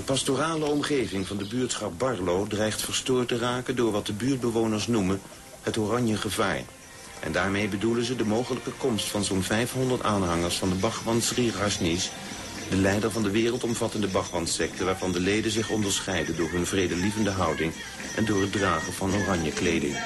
De 0.00 0.06
pastorale 0.06 0.64
omgeving 0.64 1.26
van 1.26 1.36
de 1.36 1.44
buurtschap 1.44 1.98
Barlo 1.98 2.46
dreigt 2.46 2.82
verstoord 2.82 3.28
te 3.28 3.38
raken 3.38 3.76
door 3.76 3.92
wat 3.92 4.06
de 4.06 4.12
buurtbewoners 4.12 4.86
noemen 4.86 5.20
het 5.62 5.76
oranje 5.76 6.16
gevaar. 6.16 6.62
En 7.20 7.32
daarmee 7.32 7.68
bedoelen 7.68 8.04
ze 8.04 8.16
de 8.16 8.24
mogelijke 8.24 8.70
komst 8.70 9.06
van 9.06 9.24
zo'n 9.24 9.42
500 9.42 10.02
aanhangers 10.02 10.56
van 10.56 10.68
de 10.68 10.74
Bhagwan 10.74 11.20
Sri 11.20 11.50
Rajneesh, 11.50 12.08
de 12.70 12.76
leider 12.76 13.10
van 13.10 13.22
de 13.22 13.30
wereldomvattende 13.30 14.06
Bhagwan-secte 14.06 14.84
waarvan 14.84 15.12
de 15.12 15.20
leden 15.20 15.50
zich 15.50 15.70
onderscheiden 15.70 16.36
door 16.36 16.50
hun 16.50 16.66
vredelievende 16.66 17.30
houding 17.30 17.72
en 18.16 18.24
door 18.24 18.40
het 18.40 18.52
dragen 18.52 18.92
van 18.92 19.14
oranje 19.14 19.52
kleding. 19.52 19.96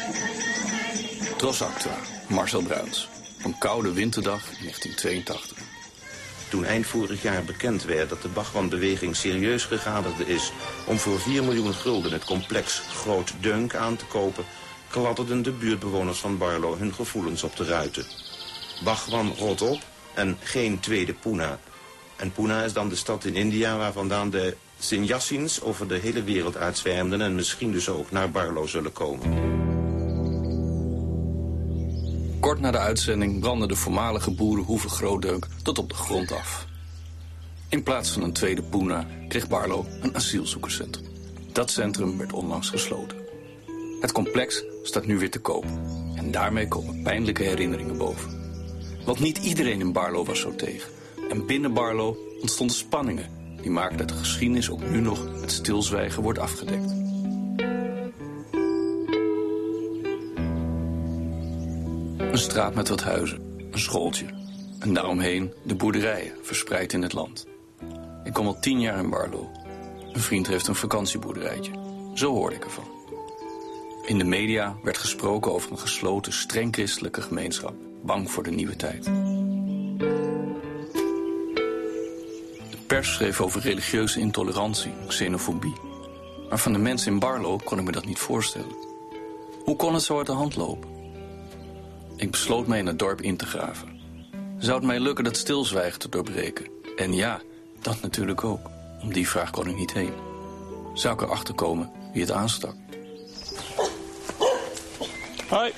Trosactua, 1.36 1.98
Marcel 2.28 2.62
Bruins. 2.62 3.08
Een 3.44 3.58
koude 3.58 3.92
winterdag 3.92 4.42
in 4.50 4.58
1982. 4.60 5.63
Toen 6.48 6.64
eind 6.64 6.86
vorig 6.86 7.22
jaar 7.22 7.44
bekend 7.44 7.84
werd 7.84 8.08
dat 8.08 8.22
de 8.22 8.28
Bhagwan-beweging 8.28 9.16
serieus 9.16 9.64
gegaderde 9.64 10.26
is... 10.26 10.52
om 10.86 10.98
voor 10.98 11.20
4 11.20 11.44
miljoen 11.44 11.74
gulden 11.74 12.12
het 12.12 12.24
complex 12.24 12.82
Groot 12.94 13.32
Deunk 13.40 13.74
aan 13.74 13.96
te 13.96 14.04
kopen... 14.04 14.44
kladderden 14.88 15.42
de 15.42 15.50
buurtbewoners 15.50 16.18
van 16.18 16.38
Barlo 16.38 16.76
hun 16.76 16.94
gevoelens 16.94 17.42
op 17.42 17.56
de 17.56 17.64
ruiten. 17.64 18.06
Bhagwan 18.84 19.34
rot 19.38 19.62
op 19.62 19.82
en 20.14 20.36
geen 20.40 20.80
tweede 20.80 21.12
Pune. 21.12 21.58
En 22.16 22.32
Pune 22.32 22.64
is 22.64 22.72
dan 22.72 22.88
de 22.88 22.96
stad 22.96 23.24
in 23.24 23.34
India 23.34 23.76
waar 23.76 23.92
vandaan 23.92 24.30
de 24.30 24.56
Sinjassins 24.78 25.62
over 25.62 25.88
de 25.88 25.98
hele 25.98 26.22
wereld 26.22 26.56
uitzwermden... 26.56 27.20
en 27.20 27.34
misschien 27.34 27.72
dus 27.72 27.88
ook 27.88 28.10
naar 28.10 28.30
Barlo 28.30 28.66
zullen 28.66 28.92
komen. 28.92 29.63
Kort 32.54 32.66
na 32.66 32.72
de 32.72 32.78
uitzending 32.78 33.40
brandde 33.40 33.66
de 33.66 33.76
voormalige 33.76 34.30
boerenhoeve 34.30 34.88
Grootdeuk 34.88 35.46
tot 35.62 35.78
op 35.78 35.88
de 35.88 35.94
grond 35.94 36.32
af. 36.32 36.66
In 37.68 37.82
plaats 37.82 38.10
van 38.10 38.22
een 38.22 38.32
tweede 38.32 38.62
Poena 38.62 39.06
kreeg 39.28 39.48
Barlo 39.48 39.86
een 40.00 40.14
asielzoekerscentrum. 40.14 41.06
Dat 41.52 41.70
centrum 41.70 42.18
werd 42.18 42.32
onlangs 42.32 42.70
gesloten. 42.70 43.16
Het 44.00 44.12
complex 44.12 44.64
staat 44.82 45.06
nu 45.06 45.18
weer 45.18 45.30
te 45.30 45.38
koop. 45.38 45.64
En 46.14 46.30
daarmee 46.30 46.68
komen 46.68 47.02
pijnlijke 47.02 47.42
herinneringen 47.42 47.96
boven. 47.96 48.30
Want 49.04 49.20
niet 49.20 49.38
iedereen 49.38 49.80
in 49.80 49.92
Barlo 49.92 50.24
was 50.24 50.40
zo 50.40 50.54
tegen. 50.54 50.90
En 51.30 51.46
binnen 51.46 51.72
Barlo 51.72 52.16
ontstonden 52.40 52.76
spanningen... 52.76 53.30
die 53.62 53.70
maken 53.70 53.96
dat 53.96 54.08
de 54.08 54.14
geschiedenis 54.14 54.70
ook 54.70 54.90
nu 54.90 55.00
nog 55.00 55.40
met 55.40 55.52
stilzwijgen 55.52 56.22
wordt 56.22 56.38
afgedekt. 56.38 57.03
Een 62.34 62.40
straat 62.40 62.74
met 62.74 62.88
wat 62.88 63.02
huizen, 63.02 63.68
een 63.70 63.78
schooltje. 63.78 64.26
En 64.78 64.94
daaromheen 64.94 65.52
de 65.62 65.74
boerderijen, 65.74 66.32
verspreid 66.42 66.92
in 66.92 67.02
het 67.02 67.12
land. 67.12 67.46
Ik 68.24 68.32
kom 68.32 68.46
al 68.46 68.60
tien 68.60 68.80
jaar 68.80 68.98
in 68.98 69.10
Barlo. 69.10 69.50
Een 70.12 70.20
vriend 70.20 70.46
heeft 70.46 70.66
een 70.66 70.74
vakantieboerderijtje. 70.74 71.72
Zo 72.14 72.32
hoorde 72.32 72.56
ik 72.56 72.64
ervan. 72.64 72.84
In 74.06 74.18
de 74.18 74.24
media 74.24 74.76
werd 74.82 74.98
gesproken 74.98 75.52
over 75.52 75.70
een 75.70 75.78
gesloten, 75.78 76.32
streng 76.32 76.74
christelijke 76.74 77.22
gemeenschap. 77.22 77.74
Bang 78.02 78.30
voor 78.30 78.42
de 78.42 78.50
nieuwe 78.50 78.76
tijd. 78.76 79.04
De 82.70 82.78
pers 82.86 83.12
schreef 83.12 83.40
over 83.40 83.60
religieuze 83.60 84.20
intolerantie, 84.20 84.92
xenofobie. 85.06 85.76
Maar 86.48 86.58
van 86.58 86.72
de 86.72 86.78
mensen 86.78 87.12
in 87.12 87.18
Barlo 87.18 87.60
kon 87.64 87.78
ik 87.78 87.84
me 87.84 87.92
dat 87.92 88.06
niet 88.06 88.18
voorstellen. 88.18 88.76
Hoe 89.64 89.76
kon 89.76 89.94
het 89.94 90.02
zo 90.02 90.18
uit 90.18 90.26
de 90.26 90.32
hand 90.32 90.56
lopen? 90.56 90.93
Ik 92.16 92.30
besloot 92.30 92.66
mij 92.66 92.78
in 92.78 92.86
het 92.86 92.98
dorp 92.98 93.20
in 93.20 93.36
te 93.36 93.46
graven. 93.46 94.00
Zou 94.58 94.76
het 94.76 94.86
mij 94.86 95.00
lukken 95.00 95.24
dat 95.24 95.36
stilzwijgen 95.36 95.98
te 95.98 96.08
doorbreken? 96.08 96.66
En 96.96 97.12
ja, 97.14 97.40
dat 97.82 98.00
natuurlijk 98.00 98.44
ook. 98.44 98.70
Om 99.02 99.12
die 99.12 99.28
vraag 99.28 99.50
kon 99.50 99.68
ik 99.68 99.76
niet 99.76 99.92
heen. 99.92 100.14
Zou 100.94 101.14
ik 101.14 101.20
erachter 101.20 101.54
komen 101.54 101.90
wie 102.12 102.22
het 102.22 102.30
aanstak? 102.30 102.74
Hoi, 105.48 105.72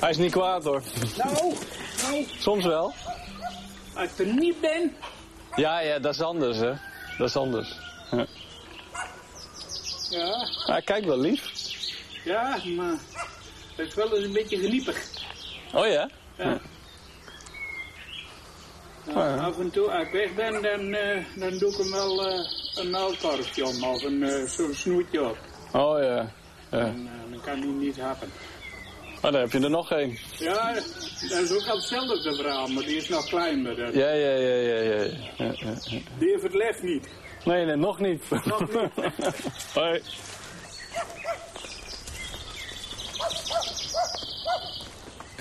hij 0.00 0.10
is 0.10 0.16
niet 0.16 0.32
kwaad 0.32 0.64
hoor. 0.64 0.82
Nou, 1.16 1.54
nou. 2.02 2.26
Soms 2.38 2.64
wel. 2.64 2.92
Als 3.94 4.10
ik 4.10 4.18
er 4.18 4.34
niet 4.34 4.60
ben. 4.60 4.96
Ja, 5.56 5.80
ja, 5.80 5.98
dat 5.98 6.14
is 6.14 6.20
anders 6.20 6.58
hè. 6.58 6.72
Dat 7.18 7.28
is 7.28 7.36
anders. 7.36 7.78
Ja. 8.10 8.26
Ja. 10.10 10.48
Hij 10.66 10.82
kijkt 10.82 11.06
wel 11.06 11.18
lief. 11.18 11.42
Ja, 12.24 12.58
maar 12.76 12.94
het 13.76 13.88
is 13.88 13.94
wel 13.94 14.16
eens 14.16 14.24
een 14.24 14.32
beetje 14.32 14.58
geniepig. 14.58 15.08
Oh 15.74 15.86
ja? 15.86 16.08
Ja. 16.36 16.60
Nou, 19.14 19.38
af 19.38 19.58
en 19.58 19.70
toe, 19.70 19.90
als 19.90 20.06
ik 20.06 20.12
weg 20.12 20.34
ben, 20.34 20.62
dan, 20.62 20.80
uh, 20.80 21.24
dan 21.36 21.58
doe 21.58 21.70
ik 21.70 21.76
hem 21.76 21.90
wel 21.90 22.32
uh, 22.32 22.46
een 22.74 22.90
melkkorfje 22.90 23.66
om 23.66 23.84
of 23.84 24.02
een 24.02 24.22
uh, 24.22 24.44
zo'n 24.44 24.74
snoetje 24.74 25.24
op. 25.24 25.38
Oh 25.72 26.02
ja. 26.02 26.32
ja. 26.70 26.78
En, 26.78 27.08
dan 27.30 27.40
kan 27.40 27.58
hij 27.58 27.68
niet 27.68 28.00
happen. 28.00 28.28
Maar 29.22 29.32
dan 29.32 29.40
heb 29.40 29.52
je 29.52 29.60
er 29.60 29.70
nog 29.70 29.90
één. 29.90 30.18
Ja, 30.38 30.72
dat 31.28 31.40
is 31.40 31.52
ook 31.52 31.66
al 31.66 31.76
hetzelfde 31.76 32.34
verhaal, 32.34 32.66
maar 32.68 32.82
die 32.82 32.96
is 32.96 33.08
nog 33.08 33.28
kleiner. 33.28 33.76
Dan. 33.76 33.92
Ja, 33.92 34.12
ja, 34.12 34.30
ja, 34.30 34.54
ja, 34.54 34.80
ja. 34.80 35.02
ja, 35.02 35.10
ja, 35.36 35.52
ja. 35.58 36.00
Die 36.18 36.30
heeft 36.30 36.42
het 36.42 36.54
lef 36.54 36.82
niet. 36.82 37.08
Nee, 37.44 37.64
nee, 37.64 37.76
nog 37.76 37.98
niet. 37.98 38.30
Nog 38.44 38.60
niet. 38.60 39.14
Hoi. 39.74 40.02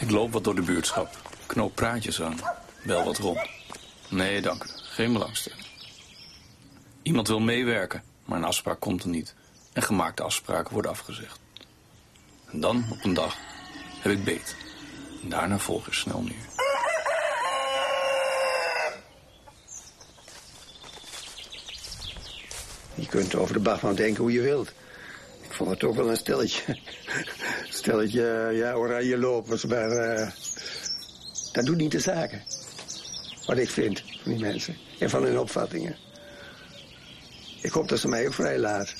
Ik 0.05 0.11
loop 0.11 0.31
wat 0.31 0.43
door 0.43 0.55
de 0.55 0.61
buurtschap. 0.61 1.17
Knoop 1.45 1.75
praatjes 1.75 2.21
aan. 2.21 2.39
Bel 2.83 3.03
wat 3.03 3.17
rond. 3.17 3.39
Nee, 4.09 4.41
dank 4.41 4.63
u. 4.63 4.67
Geen 4.73 5.13
belangstelling. 5.13 5.66
Iemand 7.01 7.27
wil 7.27 7.39
meewerken, 7.39 8.03
maar 8.25 8.38
een 8.38 8.44
afspraak 8.44 8.79
komt 8.79 9.03
er 9.03 9.09
niet. 9.09 9.35
En 9.73 9.83
gemaakte 9.83 10.23
afspraken 10.23 10.73
worden 10.73 10.91
afgezegd. 10.91 11.39
En 12.51 12.59
dan, 12.59 12.85
op 12.91 13.03
een 13.03 13.13
dag, 13.13 13.38
heb 13.99 14.11
ik 14.11 14.23
beet. 14.23 14.55
En 15.23 15.29
daarna 15.29 15.57
volg 15.57 15.88
ik 15.88 15.94
snel 15.94 16.21
neer. 16.21 16.45
Je 22.95 23.07
kunt 23.07 23.35
over 23.35 23.53
de 23.53 23.59
Bachman 23.59 23.95
denken 23.95 24.21
hoe 24.21 24.31
je 24.31 24.41
wilt. 24.41 24.71
Ik 25.55 25.61
vond 25.61 25.73
het 25.73 25.83
ook 25.83 25.95
wel 25.95 26.09
een 26.09 26.17
stelletje. 26.17 26.77
stelletje, 27.79 28.49
ja, 28.53 28.73
oranje 28.73 29.17
lopers, 29.17 29.66
maar 29.66 29.91
uh, 29.91 30.29
dat 31.51 31.66
doet 31.66 31.77
niet 31.77 31.91
de 31.91 31.99
zaken. 31.99 32.43
Wat 33.45 33.57
ik 33.57 33.69
vind 33.69 34.03
van 34.23 34.31
die 34.31 34.41
mensen 34.41 34.77
en 34.99 35.09
van 35.09 35.23
hun 35.23 35.39
opvattingen. 35.39 35.95
Ik 37.61 37.71
hoop 37.71 37.89
dat 37.89 37.99
ze 37.99 38.07
mij 38.07 38.27
ook 38.27 38.33
vrij 38.33 38.59
laten. 38.59 38.95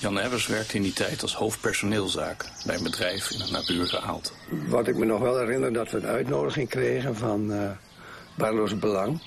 Jan 0.00 0.18
Evers 0.18 0.46
werkte 0.46 0.76
in 0.76 0.82
die 0.82 0.92
tijd 0.92 1.22
als 1.22 1.34
hoofdpersoneelzaken 1.34 2.48
bij 2.66 2.76
een 2.76 2.82
bedrijf 2.82 3.30
in 3.30 3.40
het 3.40 3.50
naburige 3.50 4.00
Aalten. 4.00 4.34
Wat 4.68 4.88
ik 4.88 4.96
me 4.96 5.04
nog 5.04 5.20
wel 5.20 5.38
herinner, 5.38 5.72
dat 5.72 5.90
we 5.90 5.96
een 5.96 6.06
uitnodiging 6.06 6.68
kregen 6.68 7.16
van 7.16 7.52
uh, 7.52 7.70
Barloos 8.36 8.78
Belang. 8.78 9.22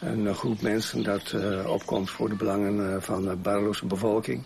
Een 0.00 0.34
groep 0.34 0.60
mensen 0.60 1.02
dat 1.02 1.32
uh, 1.32 1.70
opkomt 1.70 2.10
voor 2.10 2.28
de 2.28 2.34
belangen 2.34 3.02
van 3.02 3.22
de 3.22 3.36
Barloose 3.36 3.86
bevolking. 3.86 4.42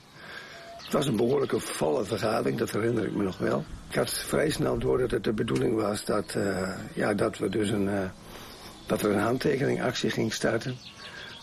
Het 0.88 0.96
was 0.96 1.06
een 1.06 1.16
behoorlijke 1.16 1.60
volle 1.60 2.04
vergadering, 2.04 2.58
dat 2.58 2.70
herinner 2.70 3.04
ik 3.04 3.14
me 3.14 3.22
nog 3.22 3.38
wel. 3.38 3.64
Ik 3.88 3.94
had 3.94 4.12
vrij 4.12 4.50
snel 4.50 4.78
door 4.78 4.98
dat 4.98 5.10
het 5.10 5.24
de 5.24 5.32
bedoeling 5.32 5.74
was 5.74 6.04
dat, 6.04 6.34
uh, 6.36 6.70
ja, 6.94 7.14
dat, 7.14 7.38
we 7.38 7.48
dus 7.48 7.70
een, 7.70 7.86
uh, 7.86 8.10
dat 8.86 9.02
er 9.02 9.10
een 9.10 9.20
handtekeningactie 9.20 10.10
ging 10.10 10.32
starten. 10.32 10.76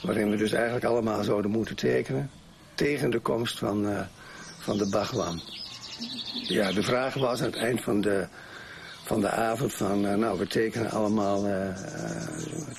Waarin 0.01 0.29
we 0.29 0.35
dus 0.35 0.51
eigenlijk 0.51 0.85
allemaal 0.85 1.23
zouden 1.23 1.51
moeten 1.51 1.75
tekenen 1.75 2.31
tegen 2.75 3.09
de 3.09 3.19
komst 3.19 3.59
van, 3.59 3.85
uh, 3.85 3.99
van 4.59 4.77
de 4.77 4.89
Bagwan. 4.89 5.41
Ja, 6.47 6.71
de 6.71 6.83
vraag 6.83 7.13
was 7.13 7.39
aan 7.39 7.45
het 7.45 7.55
eind 7.55 7.81
van 7.81 8.01
de, 8.01 8.27
van 9.03 9.21
de 9.21 9.29
avond 9.29 9.73
van, 9.73 10.01
nou, 10.01 10.39
we 10.39 10.47
tekenen 10.47 10.91
allemaal 10.91 11.45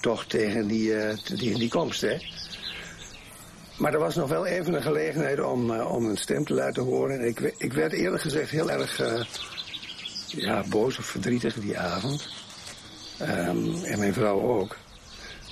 toch 0.01 0.25
tegen 0.25 0.67
die, 0.67 0.93
die, 1.35 1.59
die 1.59 1.69
komst, 1.69 2.01
hè. 2.01 2.17
Maar 3.79 3.93
er 3.93 3.99
was 3.99 4.15
nog 4.15 4.29
wel 4.29 4.47
even 4.47 4.75
een 4.75 4.83
gelegenheid 4.83 5.41
om, 5.41 5.71
uh, 5.71 5.93
om 5.93 6.07
een 6.07 6.17
stem 6.17 6.45
te 6.45 6.55
laten 6.55 6.83
horen. 6.83 7.21
En 7.21 7.27
ik, 7.27 7.41
ik 7.57 7.73
werd 7.73 7.93
eerlijk 7.93 8.23
gezegd 8.23 8.51
heel 8.51 8.71
erg 8.71 9.01
uh, 9.01 9.25
ja, 10.27 10.65
boos 10.69 10.99
of 10.99 11.05
verdrietig 11.05 11.55
die 11.55 11.79
avond. 11.79 12.29
Um, 13.21 13.85
en 13.85 13.99
mijn 13.99 14.13
vrouw 14.13 14.41
ook. 14.41 14.77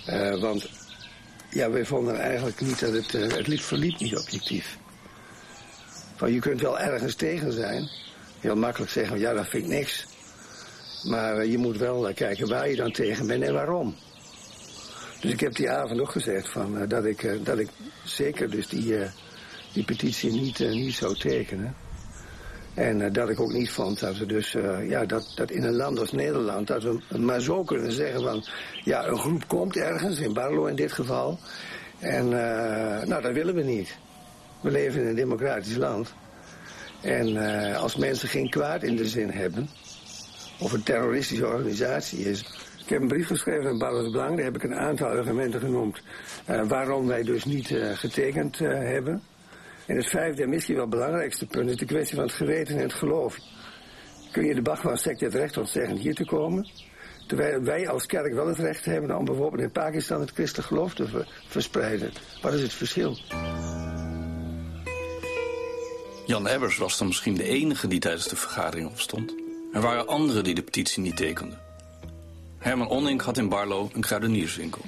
Uh, 0.09 0.41
want 0.41 0.71
ja, 1.51 1.71
wij 1.71 1.85
vonden 1.85 2.21
eigenlijk 2.21 2.61
niet 2.61 2.81
dat 2.81 2.93
het, 2.93 3.13
het 3.13 3.47
liep 3.47 3.61
verliep 3.61 3.99
niet 3.99 4.17
objectief. 4.17 4.79
Van, 6.17 6.33
je 6.33 6.41
kunt 6.41 6.61
wel 6.61 6.79
ergens 6.79 7.15
tegen 7.15 7.53
zijn. 7.53 7.89
Heel 8.41 8.57
makkelijk 8.57 8.91
zeggen, 8.91 9.19
ja 9.19 9.33
dat 9.33 9.49
vind 9.49 9.65
ik 9.65 9.71
niks. 9.71 10.07
Maar 11.03 11.47
je 11.47 11.59
moet 11.59 11.77
wel 11.77 12.13
kijken 12.15 12.49
waar 12.49 12.69
je 12.69 12.77
dan 12.77 12.93
tegen 12.93 13.27
bent 13.27 13.43
en 13.43 13.53
waarom. 13.53 13.97
Dus 15.25 15.33
ik 15.33 15.41
heb 15.41 15.55
die 15.55 15.71
avond 15.71 16.01
ook 16.01 16.11
gezegd 16.11 16.49
van, 16.49 16.83
uh, 16.83 16.89
dat, 16.89 17.05
ik, 17.05 17.23
uh, 17.23 17.45
dat 17.45 17.59
ik 17.59 17.69
zeker 18.05 18.51
dus 18.51 18.69
die, 18.69 18.99
uh, 18.99 19.07
die 19.73 19.85
petitie 19.85 20.33
niet, 20.33 20.59
niet 20.59 20.95
zou 20.95 21.17
tekenen. 21.19 21.75
En 22.75 23.13
dat 23.13 23.29
ik 23.29 23.41
ook 23.41 23.53
niet 23.53 23.71
vond 23.71 24.01
dat 24.01 24.19
we 24.19 24.27
dus, 24.27 24.57
ja, 24.89 25.05
dat, 25.05 25.33
dat 25.37 25.51
in 25.51 25.63
een 25.63 25.75
land 25.75 25.99
als 25.99 26.13
Nederland, 26.13 26.67
dat 26.67 26.83
we 26.83 27.19
maar 27.19 27.41
zo 27.41 27.63
kunnen 27.63 27.93
zeggen 27.93 28.23
van, 28.23 28.45
ja, 28.83 29.07
een 29.07 29.19
groep 29.19 29.49
komt 29.49 29.77
ergens, 29.77 30.19
in 30.19 30.33
Barlo 30.33 30.67
in 30.67 30.77
dit 30.77 30.93
geval. 30.93 31.39
En 31.99 32.29
nou, 33.09 33.23
dat 33.23 33.33
willen 33.33 33.55
we 33.55 33.63
niet. 33.63 33.97
We 34.61 34.71
leven 34.71 35.01
in 35.01 35.07
een 35.07 35.15
democratisch 35.15 35.77
land. 35.77 36.15
En 37.01 37.37
als 37.77 37.97
mensen 37.97 38.29
geen 38.29 38.51
kwaad 38.51 38.83
in 38.83 38.97
de 38.97 39.09
zin 39.09 39.31
hebben, 39.31 39.69
of 40.59 40.73
een 40.73 40.83
terroristische 40.83 41.47
organisatie 41.47 42.19
is. 42.19 42.45
Ik 42.85 42.91
heb 42.91 43.01
een 43.01 43.09
brief 43.09 43.27
geschreven 43.27 43.71
aan 43.71 43.79
Ballard 43.79 44.13
Belang, 44.13 44.37
daar 44.37 44.45
heb 44.45 44.57
ik 44.57 44.63
een 44.63 44.75
aantal 44.75 45.07
argumenten 45.07 45.61
genoemd 45.61 46.03
uh, 46.51 46.69
waarom 46.69 47.07
wij 47.07 47.23
dus 47.23 47.45
niet 47.45 47.71
uh, 47.71 47.91
getekend 47.97 48.59
hebben. 48.59 49.23
En 49.87 49.97
het 49.97 50.09
vijfde 50.09 50.43
en 50.43 50.49
misschien 50.49 50.77
wel 50.77 50.89
belangrijkste 50.89 51.47
punt 51.47 51.71
is 51.71 51.77
de 51.77 51.85
kwestie 51.85 52.17
van 52.17 52.25
het 52.25 52.35
geweten 52.35 52.77
en 52.77 52.83
het 52.83 52.93
geloof. 52.93 53.39
Kun 54.33 54.45
je 54.45 54.55
de 54.55 54.63
Bhagwan-sect 54.63 55.21
het 55.21 55.35
recht 55.35 55.57
ontzeggen 55.57 55.97
hier 55.97 56.15
te 56.15 56.25
komen? 56.25 56.69
Terwijl 57.27 57.63
wij 57.63 57.89
als 57.89 58.07
kerk 58.07 58.35
wel 58.35 58.47
het 58.47 58.59
recht 58.59 58.85
hebben 58.85 59.17
om 59.17 59.25
bijvoorbeeld 59.25 59.63
in 59.63 59.71
Pakistan 59.71 60.21
het 60.21 60.31
christelijk 60.31 60.69
geloof 60.69 60.95
te 60.95 61.09
ver 61.09 61.29
verspreiden. 61.49 62.13
Wat 62.43 62.53
is 62.53 62.63
het 62.63 62.73
verschil? 62.73 63.17
Jan 66.27 66.47
Ebbers 66.47 66.77
was 66.77 66.99
dan 66.99 67.07
misschien 67.07 67.35
de 67.35 67.45
enige 67.45 67.89
die 67.89 68.01
tijdens 68.01 68.29
de 68.29 68.37
vergadering 68.37 68.89
opstond. 68.91 69.35
Er 69.73 69.81
waren 69.81 70.07
anderen 70.07 70.45
die 70.45 70.55
de 70.55 70.63
petitie 70.63 71.03
niet 71.03 71.17
tekenden. 71.17 71.64
Herman 72.65 72.89
Onink 72.89 73.23
had 73.23 73.39
in 73.39 73.49
Barlo 73.49 73.89
een 73.93 74.01
kruidenierswinkel. 74.01 74.83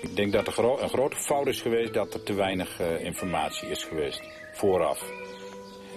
Ik 0.00 0.16
denk 0.16 0.32
dat 0.32 0.46
er 0.46 0.64
een 0.82 0.88
grote 0.88 1.16
fout 1.16 1.46
is 1.46 1.60
geweest 1.60 1.94
dat 1.94 2.14
er 2.14 2.22
te 2.22 2.32
weinig 2.32 2.80
uh, 2.80 3.04
informatie 3.04 3.68
is 3.68 3.84
geweest 3.84 4.22
vooraf. 4.52 5.02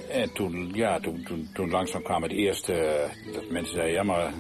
En 0.09 0.33
toen, 0.33 0.71
ja, 0.73 0.99
toen, 0.99 1.23
toen, 1.23 1.49
toen 1.53 1.69
langzaam 1.69 2.03
kwamen 2.03 2.29
de 2.29 2.35
eerste, 2.35 2.73
uh, 2.73 3.33
dat 3.33 3.49
mensen 3.49 3.73
zeiden, 3.73 3.95
ja 3.95 4.03
maar 4.03 4.33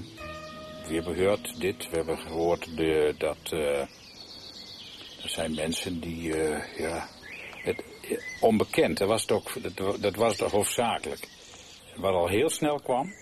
we 0.87 0.93
hebben 0.93 1.15
gehoord 1.15 1.59
dit, 1.59 1.89
we 1.89 1.95
hebben 1.95 2.17
gehoord 2.17 2.77
de, 2.77 3.15
dat 3.17 3.51
uh, 3.53 3.79
er 3.79 5.29
zijn 5.29 5.55
mensen 5.55 5.99
die, 5.99 6.35
ja, 6.77 7.07
het, 7.63 7.83
onbekend, 8.41 8.97
dat 8.97 9.07
was, 9.07 9.21
het 9.21 9.31
ook, 9.31 9.75
dat, 9.75 10.01
dat 10.01 10.15
was 10.15 10.39
het 10.39 10.51
hoofdzakelijk. 10.51 11.27
Wat 11.95 12.13
al 12.13 12.27
heel 12.27 12.49
snel 12.49 12.79
kwam, 12.79 13.13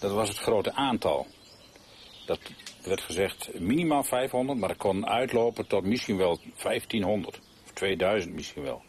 dat 0.00 0.12
was 0.12 0.28
het 0.28 0.38
grote 0.38 0.72
aantal. 0.72 1.26
Dat 2.26 2.38
werd 2.82 3.00
gezegd 3.00 3.58
minimaal 3.58 4.04
500, 4.04 4.58
maar 4.58 4.68
dat 4.68 4.78
kon 4.78 5.06
uitlopen 5.06 5.66
tot 5.66 5.84
misschien 5.84 6.16
wel 6.16 6.40
1500. 6.62 7.40
Of 7.64 7.70
2000 7.72 8.34
misschien 8.34 8.62
wel. 8.62 8.82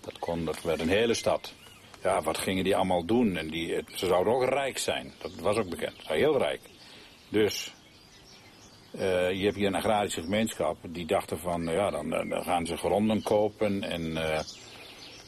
Dat, 0.00 0.18
kon, 0.18 0.44
dat 0.44 0.62
werd 0.62 0.80
een 0.80 0.88
hele 0.88 1.14
stad. 1.14 1.54
Ja, 2.02 2.22
wat 2.22 2.38
gingen 2.38 2.64
die 2.64 2.76
allemaal 2.76 3.04
doen? 3.04 3.36
En 3.36 3.48
die, 3.48 3.84
ze 3.94 4.06
zouden 4.06 4.32
ook 4.32 4.44
rijk 4.44 4.78
zijn. 4.78 5.12
Dat 5.18 5.34
was 5.34 5.56
ook 5.56 5.68
bekend. 5.68 5.94
Ze 6.06 6.12
heel 6.12 6.38
rijk. 6.38 6.60
Dus 7.28 7.74
uh, 8.94 9.32
je 9.32 9.44
hebt 9.44 9.56
hier 9.56 9.66
een 9.66 9.74
agrarische 9.74 10.22
gemeenschap. 10.22 10.76
Die 10.88 11.06
dachten 11.06 11.38
van, 11.38 11.62
ja, 11.62 11.90
dan, 11.90 12.10
dan 12.10 12.42
gaan 12.42 12.66
ze 12.66 12.76
gronden 12.76 13.22
kopen. 13.22 13.82
En 13.82 14.10
uh, 14.10 14.40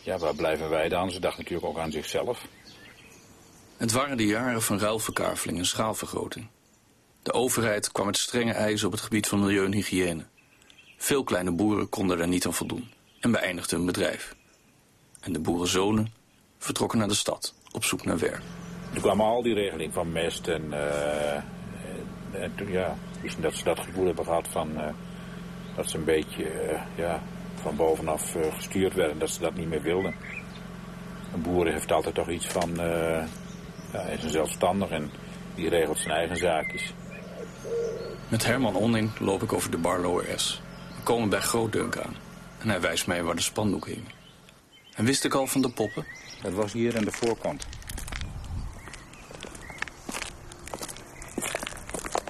ja, 0.03 0.19
waar 0.19 0.35
blijven 0.35 0.69
wij 0.69 0.89
dan? 0.89 1.11
Ze 1.11 1.21
dachten 1.21 1.43
natuurlijk 1.43 1.69
ook 1.69 1.79
aan 1.79 1.93
zichzelf. 1.93 2.47
Het 3.77 3.93
waren 3.93 4.17
de 4.17 4.27
jaren 4.27 4.63
van 4.63 4.79
ruilverkaveling 4.79 5.59
en 5.59 5.67
schaalvergroting. 5.67 6.49
De 7.23 7.33
overheid 7.33 7.93
kwam 7.93 8.07
met 8.07 8.17
strenge 8.17 8.53
eisen 8.53 8.87
op 8.87 8.93
het 8.93 9.01
gebied 9.01 9.29
van 9.29 9.41
milieu 9.41 9.65
en 9.65 9.73
hygiëne. 9.73 10.25
Veel 10.97 11.25
kleine 11.25 11.51
boeren 11.51 11.89
konden 11.89 12.19
daar 12.19 12.29
niet 12.29 12.47
aan 12.47 12.55
voldoen 12.55 12.91
en 13.21 13.31
beëindigden 13.31 13.77
hun 13.77 13.87
bedrijf. 13.87 14.35
En 15.21 15.33
de 15.33 15.41
boerenzonen 15.41 16.13
vertrokken 16.59 16.99
naar 16.99 17.09
de 17.09 17.15
stad 17.15 17.55
op 17.73 17.85
zoek 17.85 18.05
naar 18.05 18.19
werk. 18.19 18.43
Toen 18.93 19.03
kwamen 19.03 19.27
al 19.27 19.43
die 19.43 19.55
regelingen 19.55 19.93
van 19.93 20.13
mest 20.13 20.49
en, 20.49 20.73
en 22.33 22.53
toen, 22.55 22.71
ja, 22.71 22.97
misschien 23.21 23.43
dat 23.43 23.55
ze 23.55 23.65
dat 23.65 23.81
gevoel 23.81 24.07
hebben 24.07 24.25
gehad 24.25 24.49
van 24.49 24.71
uh, 24.71 24.89
dat 25.77 25.91
ze 25.91 25.97
een 25.97 26.05
beetje 26.05 26.45
uh, 26.45 26.83
ja, 26.95 27.23
van 27.55 27.77
bovenaf 27.77 28.37
gestuurd 28.55 28.95
werden, 28.95 29.19
dat 29.19 29.31
ze 29.31 29.41
dat 29.41 29.55
niet 29.55 29.69
meer 29.69 29.83
wilden. 29.83 30.15
Een 31.35 31.43
boer 31.43 31.67
heeft 31.67 31.93
altijd 31.93 32.15
toch 32.15 32.29
iets 32.29 32.47
van 32.47 32.71
ja, 33.93 34.01
is 34.01 34.23
een 34.23 34.31
zelfstandig 34.31 34.91
en 34.91 35.11
die 35.55 35.69
regelt 35.69 35.99
zijn 35.99 36.15
eigen 36.15 36.37
zaakjes. 36.37 36.93
Met 38.29 38.45
Herman 38.45 38.75
Onning 38.75 39.19
loop 39.19 39.43
ik 39.43 39.53
over 39.53 39.71
de 39.71 39.77
Barlower 39.77 40.41
S. 40.41 40.63
We 40.97 41.03
komen 41.03 41.29
bij 41.29 41.41
Grootdunk 41.41 41.99
aan. 41.99 42.15
En 42.59 42.69
hij 42.69 42.81
wijst 42.81 43.07
mij 43.07 43.23
waar 43.23 43.35
de 43.35 43.43
spandoek 43.43 43.87
hing. 43.87 44.05
En 44.95 45.05
wist 45.05 45.25
ik 45.25 45.35
al 45.35 45.47
van 45.47 45.63
de 45.63 45.71
poppen? 45.71 46.07
Dat 46.43 46.53
was 46.53 46.73
hier 46.73 46.97
aan 46.97 47.05
de 47.05 47.13
voorkant. 47.13 47.67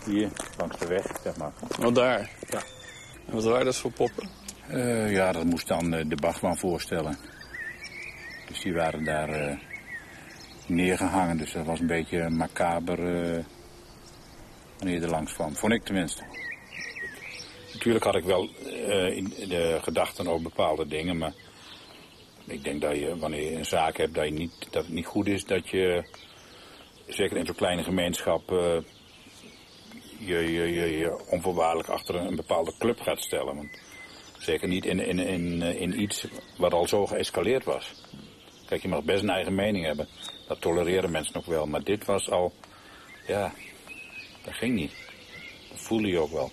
Hier, 0.04 0.30
langs 0.58 0.78
de 0.78 0.86
weg, 0.86 1.06
zeg 1.24 1.36
maar. 1.36 1.52
Oh, 1.80 1.94
daar? 1.94 2.30
Ja. 2.50 2.62
En 3.26 3.34
wat 3.34 3.44
waren 3.44 3.64
dat 3.64 3.76
voor 3.76 3.92
poppen? 3.92 4.28
Uh, 4.70 5.12
ja, 5.12 5.32
dat 5.32 5.44
moest 5.44 5.68
dan 5.68 5.94
uh, 5.94 6.04
de 6.06 6.16
Bachman 6.16 6.56
voorstellen. 6.58 7.16
Dus 8.46 8.60
die 8.60 8.74
waren 8.74 9.04
daar... 9.04 9.28
Uh, 9.28 9.58
neergehangen. 10.66 11.36
Dus 11.36 11.52
dat 11.52 11.66
was 11.66 11.80
een 11.80 11.86
beetje 11.86 12.28
macaber 12.28 12.98
uh, 12.98 13.44
wanneer 14.82 15.00
je 15.00 15.06
er 15.06 15.12
langs 15.12 15.32
kwam. 15.32 15.56
Vond 15.56 15.72
ik 15.72 15.84
tenminste. 15.84 16.22
Natuurlijk 17.72 18.04
had 18.04 18.14
ik 18.14 18.24
wel 18.24 18.48
uh, 18.66 19.16
in 19.16 19.24
de 19.48 19.78
gedachten 19.82 20.26
over 20.26 20.42
bepaalde 20.42 20.86
dingen, 20.86 21.18
maar 21.18 21.32
ik 22.46 22.64
denk 22.64 22.80
dat 22.80 22.96
je, 22.96 23.18
wanneer 23.18 23.50
je 23.50 23.56
een 23.56 23.64
zaak 23.64 23.96
hebt, 23.96 24.14
dat, 24.14 24.24
je 24.24 24.30
niet, 24.30 24.52
dat 24.70 24.84
het 24.84 24.92
niet 24.92 25.06
goed 25.06 25.26
is 25.26 25.44
dat 25.44 25.68
je, 25.68 26.04
zeker 27.06 27.36
in 27.36 27.46
zo'n 27.46 27.54
kleine 27.54 27.82
gemeenschap, 27.82 28.50
uh, 28.50 28.58
je, 30.18 30.52
je, 30.52 30.72
je, 30.72 30.98
je 30.98 31.26
onvoorwaardelijk 31.30 31.88
achter 31.88 32.14
een, 32.14 32.36
bepaalde 32.36 32.74
club 32.78 33.00
gaat 33.00 33.20
stellen. 33.20 33.54
Want 33.54 33.78
zeker 34.38 34.68
niet 34.68 34.84
in, 34.84 35.00
in, 35.00 35.18
in, 35.18 35.62
in 35.62 36.00
iets 36.00 36.26
wat 36.56 36.72
al 36.72 36.88
zo 36.88 37.06
geëscaleerd 37.06 37.64
was. 37.64 37.92
Kijk, 38.66 38.82
je 38.82 38.88
mag 38.88 39.02
best 39.02 39.22
een 39.22 39.30
eigen 39.30 39.54
mening 39.54 39.84
hebben. 39.84 40.08
Dat 40.48 40.60
tolereren 40.60 41.10
mensen 41.10 41.34
nog 41.34 41.44
wel. 41.44 41.66
Maar 41.66 41.82
dit 41.84 42.04
was 42.04 42.30
al, 42.30 42.52
ja, 43.26 43.52
dat 44.44 44.54
ging 44.54 44.74
niet. 44.74 44.92
Dat 45.70 45.80
voelde 45.80 46.08
je 46.08 46.18
ook 46.18 46.32
wel. 46.32 46.52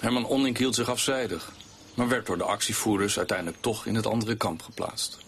Herman 0.00 0.26
Onning 0.26 0.58
hield 0.58 0.74
zich 0.74 0.88
afzijdig. 0.88 1.52
Maar 1.94 2.08
werd 2.08 2.26
door 2.26 2.38
de 2.38 2.44
actievoerders 2.44 3.18
uiteindelijk 3.18 3.60
toch 3.60 3.86
in 3.86 3.94
het 3.94 4.06
andere 4.06 4.36
kamp 4.36 4.62
geplaatst. 4.62 5.18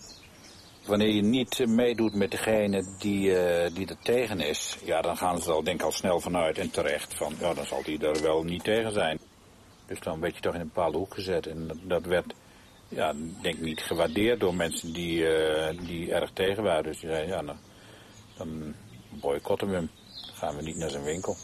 Wanneer 0.86 1.08
je 1.08 1.22
niet 1.22 1.66
meedoet 1.66 2.14
met 2.14 2.30
degene 2.30 2.84
die, 2.98 3.28
uh, 3.28 3.74
die 3.74 3.86
er 3.86 3.96
tegen 4.02 4.40
is... 4.40 4.76
ja, 4.84 5.00
dan 5.00 5.16
gaan 5.16 5.42
ze 5.42 5.54
er 5.54 5.64
denk 5.64 5.80
ik 5.80 5.86
al 5.86 5.92
snel 5.92 6.20
vanuit 6.20 6.58
en 6.58 6.70
terecht 6.70 7.14
van... 7.14 7.34
ja, 7.40 7.54
dan 7.54 7.66
zal 7.66 7.82
die 7.82 8.06
er 8.06 8.22
wel 8.22 8.42
niet 8.42 8.64
tegen 8.64 8.92
zijn. 8.92 9.18
Dus 9.86 10.00
dan 10.00 10.20
werd 10.20 10.34
je 10.34 10.40
toch 10.40 10.54
in 10.54 10.60
een 10.60 10.70
bepaalde 10.74 10.98
hoek 10.98 11.14
gezet. 11.14 11.46
En 11.46 11.80
dat, 11.82 12.04
werd 12.04 12.34
ja, 12.88 13.14
denk 13.42 13.58
niet 13.58 13.80
gewaardeerd 13.80 14.40
door 14.40 14.54
mensen 14.54 14.92
die, 14.92 15.20
uh, 15.20 15.86
die 15.86 16.12
erg 16.12 16.30
tegen 16.32 16.62
waren. 16.62 16.82
Dus 16.82 17.00
die 17.00 17.08
zeiden, 17.08 17.28
ja, 17.28 17.40
nou, 17.40 17.58
dan 18.36 18.74
boycotten 19.08 19.68
we 19.68 19.74
hem. 19.74 19.90
Gaan 20.40 20.56
we 20.56 20.62
niet 20.62 20.76
naar 20.76 20.90
zijn 20.90 21.04
winkel. 21.04 21.36